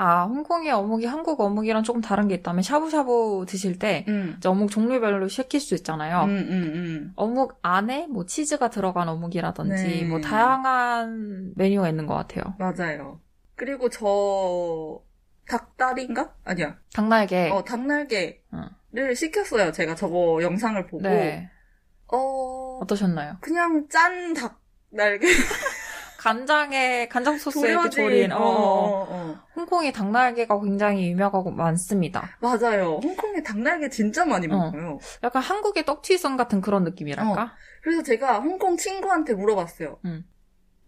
[0.00, 4.38] 아, 홍콩의 어묵이 한국 어묵이랑 조금 다른 게 있다면 샤브샤브 드실 때 음.
[4.46, 6.22] 어묵 종류별로 시킬 수 있잖아요.
[6.22, 7.12] 음, 음, 음.
[7.16, 10.04] 어묵 안에 뭐 치즈가 들어간 어묵이라든지 네.
[10.04, 12.54] 뭐 다양한 메뉴가 있는 것 같아요.
[12.60, 13.20] 맞아요.
[13.56, 15.02] 그리고 저
[15.48, 16.32] 닭다리인가?
[16.44, 16.78] 아니야.
[16.94, 17.50] 닭날개.
[17.50, 19.14] 어 닭날개를 응.
[19.16, 19.72] 시켰어요.
[19.72, 21.50] 제가 저거 영상을 보고 네.
[22.06, 23.38] 어 어떠셨나요?
[23.40, 25.26] 그냥 짠 닭날개
[26.18, 28.44] 간장에 간장 소스에 이렇게 졸인 어, 어, 어.
[28.44, 29.38] 어, 어.
[29.54, 32.36] 홍콩이 닭날개가 굉장히 유명하고 많습니다.
[32.40, 33.00] 맞아요.
[33.02, 34.50] 홍콩에 닭날개 진짜 많이 어.
[34.50, 34.98] 먹어요.
[35.22, 37.54] 약간 한국의 떡튀순 같은 그런 느낌이랄까?
[37.82, 40.00] 그래서 제가 홍콩 친구한테 물어봤어요.
[40.04, 40.24] 응.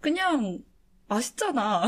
[0.01, 0.59] 그냥
[1.07, 1.83] 맛있잖아.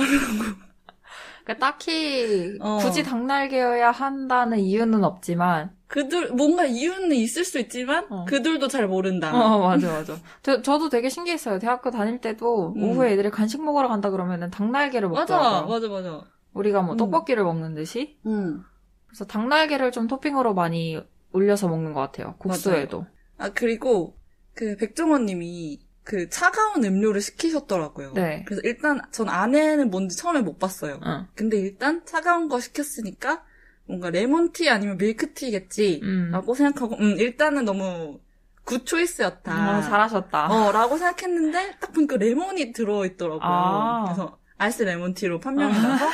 [1.45, 2.79] 그러니까 딱히 어.
[2.81, 8.25] 굳이 닭날개여야 한다는 이유는 없지만 그들 뭔가 이유는 있을 수 있지만 어.
[8.25, 9.31] 그들도 잘 모른다.
[9.31, 10.17] 어, 맞아, 맞아.
[10.43, 11.59] 저, 저도 되게 신기했어요.
[11.59, 12.83] 대학교 다닐 때도 음.
[12.83, 15.69] 오후에 애들이 간식 먹으러 간다 그러면은 닭날개를 맞아, 먹더라고요.
[15.69, 16.25] 맞아, 맞아.
[16.55, 16.97] 우리가 뭐 음.
[16.97, 18.19] 떡볶이를 먹는 듯이.
[18.25, 18.65] 음.
[19.07, 20.99] 그래서 닭날개를 좀 토핑으로 많이
[21.33, 22.37] 올려서 먹는 것 같아요.
[22.39, 23.05] 국수에도.
[23.37, 24.17] 아 그리고
[24.55, 28.13] 그 백종원님이 그 차가운 음료를 시키셨더라고요.
[28.15, 28.45] 네.
[28.47, 31.01] 그래서 일단 전 안에는 뭔지 처음에 못 봤어요.
[31.05, 31.27] 응.
[31.35, 33.45] 근데 일단 차가운 거 시켰으니까
[33.87, 36.01] 뭔가 레몬티 아니면 밀크티겠지.
[36.03, 36.31] 음.
[36.33, 38.21] 라고 생각하고 음 일단은 너무
[38.65, 39.79] good choice였다.
[39.79, 40.47] 어, 잘하셨다.
[40.51, 43.41] 어, 라고 생각했는데 딱 보니까 레몬이 들어있더라고요.
[43.43, 44.05] 아.
[44.05, 46.07] 그래서 아이스 레몬티로 판명이 나서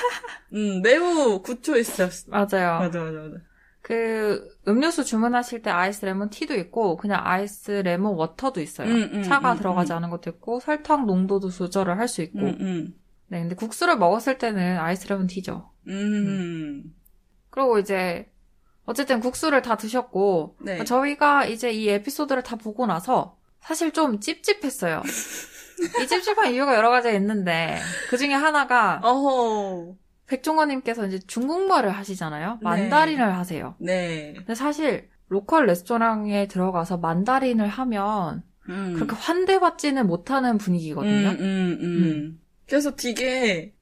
[0.55, 2.31] 음 매우 굿 초이스였어.
[2.31, 2.79] 맞아요.
[2.81, 3.37] 맞아 맞아 맞아.
[3.83, 8.89] 그 음료수 주문하실 때 ice lemon tea도 있고 그냥 ice lemon water도 있어요.
[8.89, 9.99] 음, 음, 차가 음, 들어가지 음.
[9.99, 12.41] 않은 것도 있고 설탕 농도도 조절을 할 수 있고.
[12.41, 12.95] 음, 음.
[13.29, 15.71] 네, 근데 국수를 먹었을 때는 ice lemon tea죠.
[15.87, 16.95] 음.
[17.51, 18.31] 그리고 이제
[18.85, 20.85] 어쨌든 국수를 다 드셨고 네.
[20.85, 25.03] 저희가 이제 이 에피소드를 다 보고 나서 사실 좀 찝찝했어요.
[26.03, 27.79] 이 찝찝한 이유가 여러 가지가 있는데
[28.09, 29.95] 그 중에 하나가 어허.
[30.27, 32.55] 백종원님께서 이제 중국말을 하시잖아요.
[32.55, 32.59] 네.
[32.63, 33.75] 만다린을 하세요.
[33.79, 34.35] 네.
[34.37, 38.95] 근데 사실 로컬 레스토랑에 들어가서 만다린을 하면 음.
[38.95, 41.29] 그렇게 환대받지는 못하는 분위기거든요.
[41.29, 42.41] 음, 음, 음.
[42.67, 43.75] 그래서 되게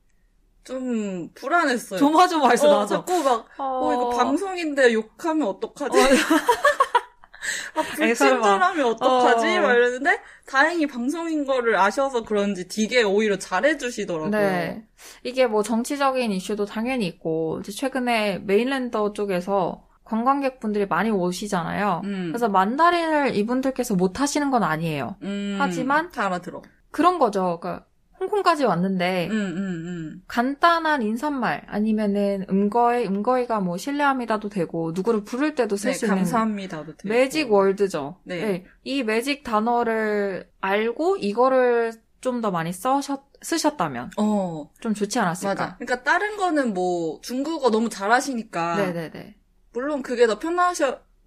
[0.67, 1.99] 좀 불안했어요.
[1.99, 2.95] 조마조마해서 어, 나죠.
[2.97, 5.97] 자꾸 막, 어, 이거 방송인데 욕하면 어떡하지?
[7.77, 8.41] 막 애설마.
[8.41, 9.59] 불친절하면 어떡하지?
[9.59, 9.61] 어.
[9.63, 14.31] 막 이랬는데, 다행히 방송인 거를 아셔서 그런지 되게 오히려 잘해주시더라고요.
[14.31, 14.85] 네.
[15.23, 22.01] 이게 뭐 정치적인 이슈도 당연히 있고, 이제 최근에 메인랜더 쪽에서 관광객분들이 많이 오시잖아요.
[22.05, 22.29] 음.
[22.33, 25.17] 그래서 만다린을 이분들께서 못 하시는 건 아니에요.
[25.23, 26.63] 음, 하지만 다 알아들어.
[26.91, 27.59] 그런 거죠.
[27.61, 27.87] 그러니까
[28.19, 30.23] 홍콩까지 왔는데 음, 음, 음.
[30.27, 36.19] 간단한 인사말 아니면은 음거이 음거이가 뭐 신뢰합니다도 되고 누구를 부를 때도 쓸 네, 수 있는
[36.19, 37.09] 감사합니다도 되고.
[37.09, 38.19] 매직 월드죠.
[38.25, 38.65] 네.
[38.85, 45.55] 이 매직 단어를 알고 이거를 좀 더 많이 써셨 쓰셨다면 어, 좀 좋지 않았을까?
[45.55, 45.77] 맞아.
[45.77, 49.37] 그러니까 다른 거는 뭐 중국어 너무 잘하시니까 네네네.
[49.73, 50.75] 물론 그게 더 편하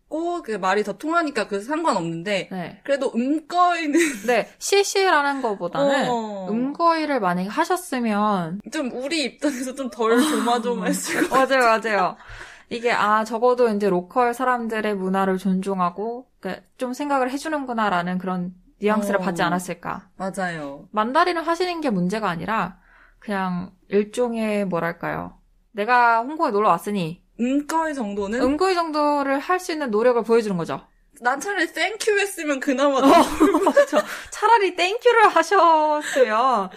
[0.09, 2.81] 셨고 그 말이 더 통하니까 그 상관없는데 네.
[2.83, 3.93] 그래도 음거이는
[4.27, 4.49] 네.
[4.57, 12.15] CC라는 거보다는 어, 음거이를 만약에 하셨으면 좀 우리 입장에서 좀 덜 조마조마했을 것 맞아요, 맞아요.
[12.69, 19.23] 이게 아 적어도 이제 로컬 사람들의 문화를 존중하고 그러니까 좀 생각을 해주는구나라는 그런 뉘앙스를 어.
[19.23, 20.09] 받지 않았을까.
[20.17, 20.87] 맞아요.
[20.91, 22.79] Mandarin을 하시는 게 문제가 아니라
[23.19, 25.37] 그냥 일종의 뭐랄까요.
[25.71, 30.81] 내가 홍콩에 놀러 왔으니 唔該 정도는 唔該 정도를 할 수 있는 노력을 보여주는 거죠.
[31.21, 34.03] 난 차라리 thank you 했으면 그나마 어, 맞아.
[34.31, 36.69] 차라리 thank you를 하셨으면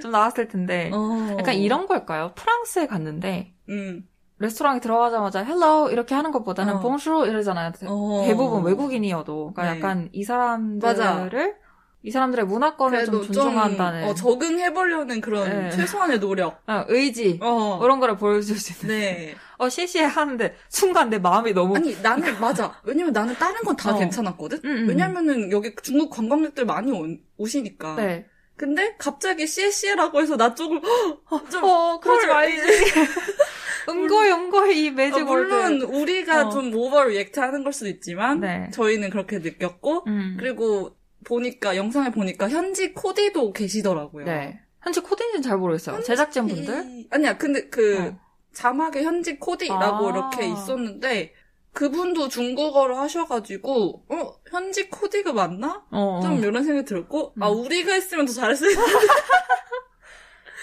[0.00, 0.90] 좀 나았을 텐데.
[0.92, 1.36] 어.
[1.38, 2.32] 약간 이런 걸까요?
[2.34, 4.06] 프랑스에 갔는데 음.
[4.38, 6.80] 레스토랑에 들어가자마자 hello 이렇게 하는 것보다는 어.
[6.80, 7.72] bonjour 이러잖아요.
[7.88, 8.22] 어.
[8.26, 9.78] 대부분 외국인이어도 그러니까 네.
[9.78, 11.56] 약간 이 사람들을
[12.02, 15.70] 이 사람들의 문화권을 좀 존중한다는 어, 적응해보려는 그런 네.
[15.70, 16.62] 최소한의 노력.
[16.66, 17.80] 어, 의지 어.
[17.82, 18.98] 이런 거를 보여줄 수 있는.
[18.98, 19.34] 네.
[19.58, 22.80] 어 谢谢 하는데 순간 내 마음이 너무 아니 나는 맞아.
[22.84, 23.98] 왜냐면 나는 다른 건 다 어.
[23.98, 24.60] 괜찮았거든.
[24.64, 24.88] 음, 음.
[24.88, 27.96] 왜냐면은 여기 중국 관광객들 많이 오, 오시니까.
[27.96, 28.26] 네.
[28.56, 30.80] 근데 갑자기 谢谢라고 해서 나 조금
[31.50, 32.32] 좀 어 그러지 헐.
[32.32, 32.92] 말지.
[33.88, 35.84] 음거이 음거이 이 어, 매직 물론 word.
[35.84, 36.50] 우리가 어.
[36.50, 38.70] 좀 overreact 하는 걸 수도 있지만 네.
[38.72, 40.36] 저희는 그렇게 느꼈고 음.
[40.38, 40.94] 그리고
[41.24, 44.24] 보니까 영상을 보니까 현지 코디도 계시더라고요.
[44.24, 44.60] 네.
[44.82, 46.02] 현지 코디인지는 잘 모르겠어요.
[46.02, 46.84] 제작진 분들?
[46.88, 48.18] 이- 아니야 근데 그 어.
[48.52, 50.10] 자막에 현지 코디라고 아.
[50.10, 51.34] 이렇게 있었는데
[51.72, 55.84] 그분도 중국어를 하셔가지고 어 현지 코디가 맞나?
[55.92, 56.20] 어.
[56.22, 57.58] 좀 이런 생각이 들었고 아 음.
[57.60, 58.82] 우리가 했으면 더 잘했을 텐데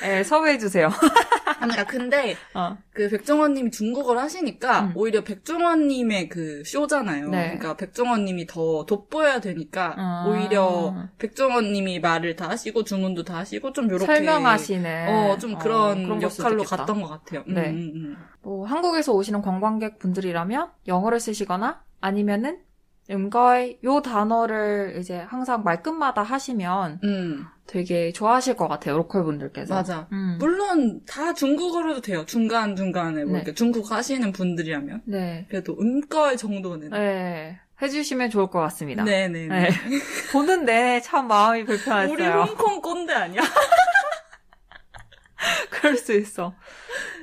[0.01, 0.89] 네, 섭외해 주세요.
[1.59, 2.77] 아니야 근데 어.
[2.93, 4.91] 그 백종원님이 중국어를 하시니까 음.
[4.95, 7.29] 오히려 백종원님의 그 쇼잖아요.
[7.29, 7.43] 네.
[7.45, 10.25] 그러니까 백종원님이 더 돋보여야 되니까 아.
[10.27, 15.07] 오히려 백종원님이 말을 다 하시고 주문도 다 하시고 좀 요렇게 설명하시는.
[15.09, 16.63] 어, 좀 그런, 그런 걸 수도 역할로.
[16.63, 17.43] 갔던 것 같아요.
[17.47, 17.69] 음, 네.
[17.69, 18.17] 음, 음.
[18.41, 22.59] 뭐 한국에서 오시는 관광객 분들이라면 영어를 쓰시거나 아니면은
[23.09, 29.73] 음거의 요 단어를 이제 항상 말끝마다 하시면 음, 되게 좋아하실 것 같아요 로컬 분들께서.
[29.73, 30.07] 맞아.
[30.11, 30.37] 음.
[30.39, 32.25] 물론 다 중국어로도 돼요.
[32.25, 33.37] 중간 중간에 뭐 네.
[33.39, 35.45] 이렇게 중국 하시는 분들이라면 네.
[35.49, 37.59] 그래도 음거의 정도는 네.
[37.81, 39.03] 해주시면 좋을 것 같습니다.
[39.03, 39.47] 네네.
[39.47, 39.69] 네.
[40.33, 42.41] 보는데 참 마음이 우리 불편했어요.
[42.41, 43.41] 홍콩 꼰대 아니야?
[45.69, 46.53] 그럴 수 있어.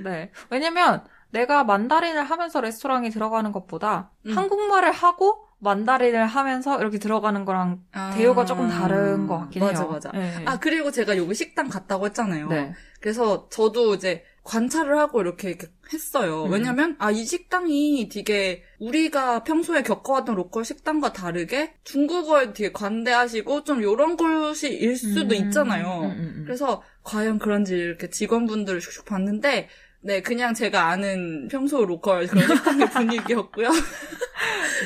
[0.02, 0.30] 네.
[0.50, 4.36] 왜냐면 내가 만다린을 하면서 레스토랑에 들어가는 것보다 음.
[4.36, 7.82] 한국말을 하고 만다린을 하면서 이렇게 들어가는 거랑
[8.14, 9.66] 대우가 조금 다른 것 같긴 아.
[9.66, 9.90] 맞아, 해요.
[9.90, 10.12] 맞아.
[10.12, 10.44] 네.
[10.44, 12.48] 아 그리고 제가 여기 식당 갔다고 했잖아요.
[12.48, 12.72] 네.
[13.00, 16.44] 그래서 저도 이제 관찰을 하고 이렇게, 이렇게 했어요.
[16.44, 16.52] 음.
[16.52, 23.82] 왜냐면, 아, 이 식당이 되게 우리가 평소에 겪어왔던 로컬 식당과 다르게 중국어에 되게 관대하시고 좀
[23.82, 26.00] 요런 곳이일 수도 음, 있잖아요.
[26.02, 26.42] 음, 음, 음.
[26.44, 29.68] 그래서 과연 그런지 이렇게 직원분들을 슉슉 봤는데,
[30.02, 33.70] 네, 그냥 제가 아는 평소 로컬 그런 식당의 분위기였고요.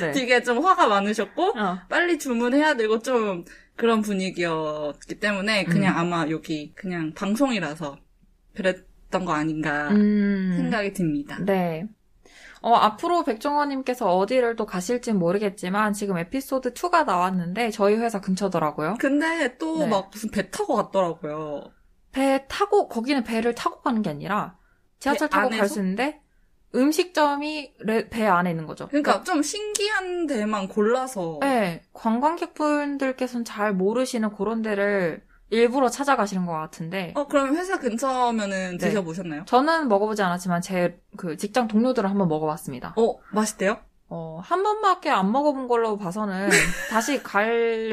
[0.00, 0.12] 네.
[0.12, 1.78] 되게 좀 화가 많으셨고, 어.
[1.88, 3.44] 빨리 주문해야 되고 좀
[3.76, 6.00] 그런 분위기였기 때문에 그냥 음.
[6.00, 7.98] 아마 여기 그냥 방송이라서
[8.54, 10.54] 그랬던 거 아닌가 음.
[10.56, 11.38] 생각이 듭니다.
[11.44, 11.86] 네.
[12.60, 18.96] 어, 앞으로 백종원님께서 어디를 또 가실진 모르겠지만 지금 에피소드 2가 나왔는데 저희 회사 근처더라고요.
[18.98, 19.86] 근데 또 네.
[19.86, 21.70] 막 무슨 배 타고 갔더라고요.
[22.10, 24.56] 배 타고 거기는 배를 타고 가는 게 아니라
[24.98, 25.68] 지하철 배 타고 갈?
[25.68, 26.20] 수 있는데
[26.74, 28.88] 음식점이 레- 배 안에 있는 거죠.
[28.88, 37.14] 그러니까 좀 신기한 데만 골라서 네, 관광객분들께서는 잘 모르시는 그런 데를 일부러 찾아가시는 것 같은데
[37.16, 38.88] 어 그럼 회사 근처면은 네.
[38.88, 39.44] 드셔보셨나요?
[39.46, 42.92] 저는 먹어보지 않았지만 제 그 직장 동료들은 한번 먹어봤습니다.
[42.96, 43.78] 어 맛있대요?
[44.10, 46.48] 어, 한 번밖에 안 먹어본 걸로 봐서는
[46.90, 47.92] 다시 갈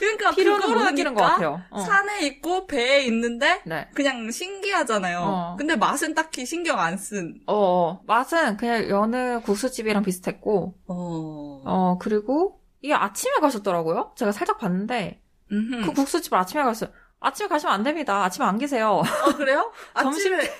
[0.00, 1.62] 그러니까 필요는 못 느끼는 것 같아요.
[1.70, 1.80] 어.
[1.82, 3.88] 산에 있고 배에 있는데 네.
[3.94, 5.20] 그냥 신기하잖아요.
[5.20, 5.56] 어.
[5.56, 7.40] 근데 맛은 딱히 신경 안 쓴.
[7.46, 11.62] 어, 어, 맛은 그냥 여느 국수집이랑 비슷했고, 어.
[11.64, 14.12] 어, 그리고 이게 아침에 가셨더라고요?
[14.16, 15.22] 제가 살짝 봤는데,
[15.52, 15.82] 음흠.
[15.86, 16.90] 그 국수집을 아침에 갔어요.
[17.20, 18.24] 아침에 가시면 안 됩니다.
[18.24, 19.02] 아침에 안 계세요.
[19.04, 19.70] 어, 그래요?
[20.00, 20.50] 점심- 아침에,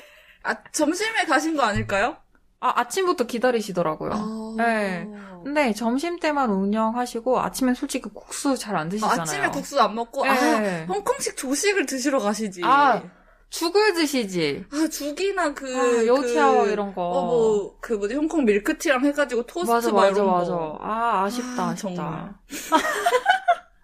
[0.44, 2.16] 아, 점심에 가신 거 아닐까요?
[2.60, 4.10] 아, 아침부터 기다리시더라고요.
[4.12, 4.54] 아.
[4.58, 5.08] 네.
[5.42, 9.20] 근데 점심 때만 운영하시고, 아침엔 솔직히 국수 잘안 아, 드시잖아요.
[9.22, 10.84] 아침에 국수 안 먹고, 아, 네.
[10.86, 12.60] 홍콩식 조식을 드시러 가시지.
[12.62, 13.02] 아,
[13.48, 14.66] 죽을 드시지.
[14.70, 17.02] 아, 죽이나 그, 아, 요티아오 그, 이런 거.
[17.02, 20.52] 어, 뭐, 그 뭐지, 홍콩 밀크티랑 해 가지고 토스트 맞아, 막 맞아, 이런 맞아.
[20.52, 20.78] 거.
[20.82, 21.74] 아, 아쉽다, 아, 아쉽다.
[21.94, 22.34] 정말.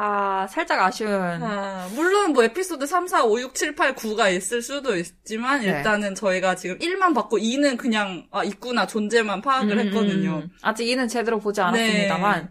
[0.00, 1.10] 아, 살짝 아쉬운.
[1.12, 5.66] 아, 물론 뭐 에피소드 3, 4, 5, 6, 7, 8, 9가 있을 수도 있지만, 네.
[5.66, 10.30] 일단은 저희가 지금 1만 받고 2는 그냥, 아, 있구나, 존재만 파악을 음, 했거든요.
[10.30, 10.50] 음, 음.
[10.62, 12.48] 아직 이는 제대로 보지 않았습니다만,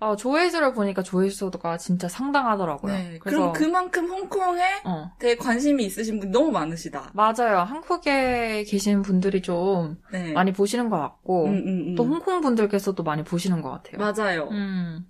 [0.00, 2.92] 어, 조회수를 보니까 조회수가 진짜 상당하더라고요.
[2.92, 3.18] 네.
[3.18, 7.12] 그래서, 그럼 그만큼 홍콩에 어, 되게 관심이 있으신 분이 너무 많으시다.
[7.14, 7.60] 맞아요.
[7.60, 10.32] 한국에 계신 분들이 좀 네.
[10.32, 11.94] 많이 보시는 것 같고, 음, 음, 음.
[11.94, 13.96] 또 홍콩 분들께서도 많이 보시는 것 같아요.
[13.96, 14.48] 맞아요.
[14.50, 15.06] 음.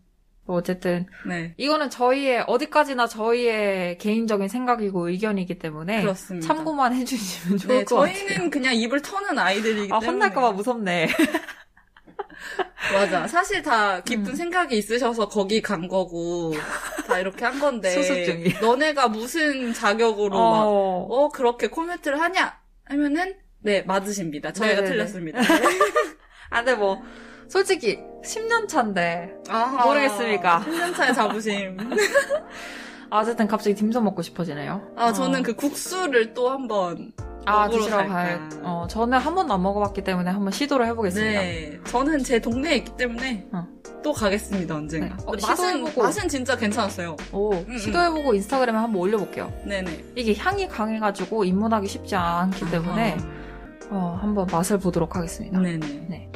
[0.46, 1.54] 뭐 어쨌든, 네.
[1.56, 6.46] 이거는 저희의, 어디까지나 저희의 개인적인 생각이고 의견이기 때문에, 그렇습니다.
[6.46, 8.50] 참고만 해주시면 좋을 네, 것 저희는 같아요.
[8.50, 10.06] 그냥 입을 터는 아이들이기 아, 때문에.
[10.06, 11.08] 혼날까봐 무섭네.
[12.92, 13.26] 맞아.
[13.26, 14.34] 사실 다 깊은 음.
[14.34, 16.52] 생각이 있으셔서 거기 간 거고,
[17.06, 17.88] 다 이렇게 한 건데.
[17.96, 18.60] 수습 중이에요.
[18.60, 21.06] 너네가 무슨 자격으로 막, 어.
[21.08, 22.58] 어, 그렇게 코멘트를 하냐?
[22.84, 24.52] 하면은, 네, 맞으십니다.
[24.52, 24.90] 저희가 네네네.
[24.92, 25.40] 틀렸습니다.
[26.50, 27.02] 아, 근데 뭐,
[27.54, 29.86] 솔직히, 10년 차인데, 아하.
[29.86, 30.64] 모르겠습니까?
[30.66, 31.76] 10년 차의 자부심.
[33.10, 34.82] 아, 어쨌든 갑자기 딤섬 먹고 싶어지네요.
[34.96, 35.42] 아, 저는 어.
[35.44, 37.12] 그 국수를 또 한번.
[37.46, 38.08] 아, 드시러.
[38.08, 41.40] 갈, 어, 저는 한 번도 안 먹어봤기 때문에 한번 시도를 해보겠습니다.
[41.40, 41.78] 네.
[41.86, 43.68] 저는 제 동네에 있기 때문에 어.
[44.02, 45.16] 또 가겠습니다, 언젠가.
[45.16, 45.22] 네.
[45.24, 46.02] 어, 맛은, 시도해보고.
[46.02, 47.16] 맛은 진짜 괜찮았어요.
[47.30, 47.78] 오, 음.
[47.78, 49.52] 시도해보고 인스타그램에 한번 올려볼게요.
[49.64, 50.06] 네네.
[50.16, 53.16] 이게 향이 강해가지고 입문하기 쉽지 않기 때문에,
[53.90, 55.56] 어, 한번 맛을 보도록 하겠습니다.
[55.56, 56.30] 아, 네네.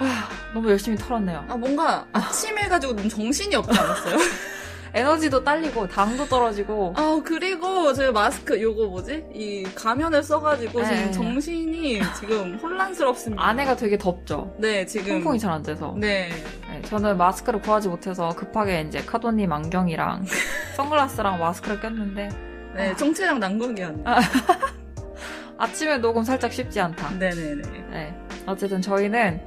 [0.00, 1.44] 아, 너무 열심히 털었네요.
[1.48, 4.16] 아, 뭔가 아침 해가지고 너무 정신이 없지 않았어요?
[4.92, 9.24] 에너지도 딸리고, 당도 떨어지고, 아, 그리고 제 마스크, 요거 뭐지?
[9.32, 10.96] 이 가면을 써가지고 네.
[10.96, 13.40] 지금 정신이 지금 혼란스럽습니다.
[13.40, 14.52] 안에가 되게 덥죠.
[14.58, 15.12] 네, 지금.
[15.12, 15.94] 통풍이 잘 안 돼서.
[15.96, 16.30] 네.
[16.68, 20.24] 네, 저는 마스크를 구하지 못해서 급하게 이제 카도님 안경이랑
[20.76, 22.28] 선글라스랑 마스크를 꼈는데
[22.74, 22.96] 네, 아.
[22.96, 24.02] 총체적 난국이었네.
[25.58, 27.10] 아침에 녹음 살짝 쉽지 않다.
[27.10, 27.62] 네네네.
[27.90, 28.14] 네.
[28.46, 29.40] 어쨌든 저희는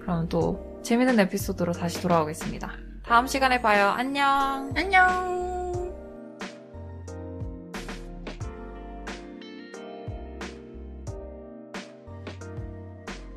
[0.00, 2.72] 그럼 또 재밌는 에피소드로 다시 돌아오겠습니다.
[3.04, 3.88] 다음 시간에 봐요.
[3.88, 4.72] 안녕.
[4.76, 5.59] 안녕!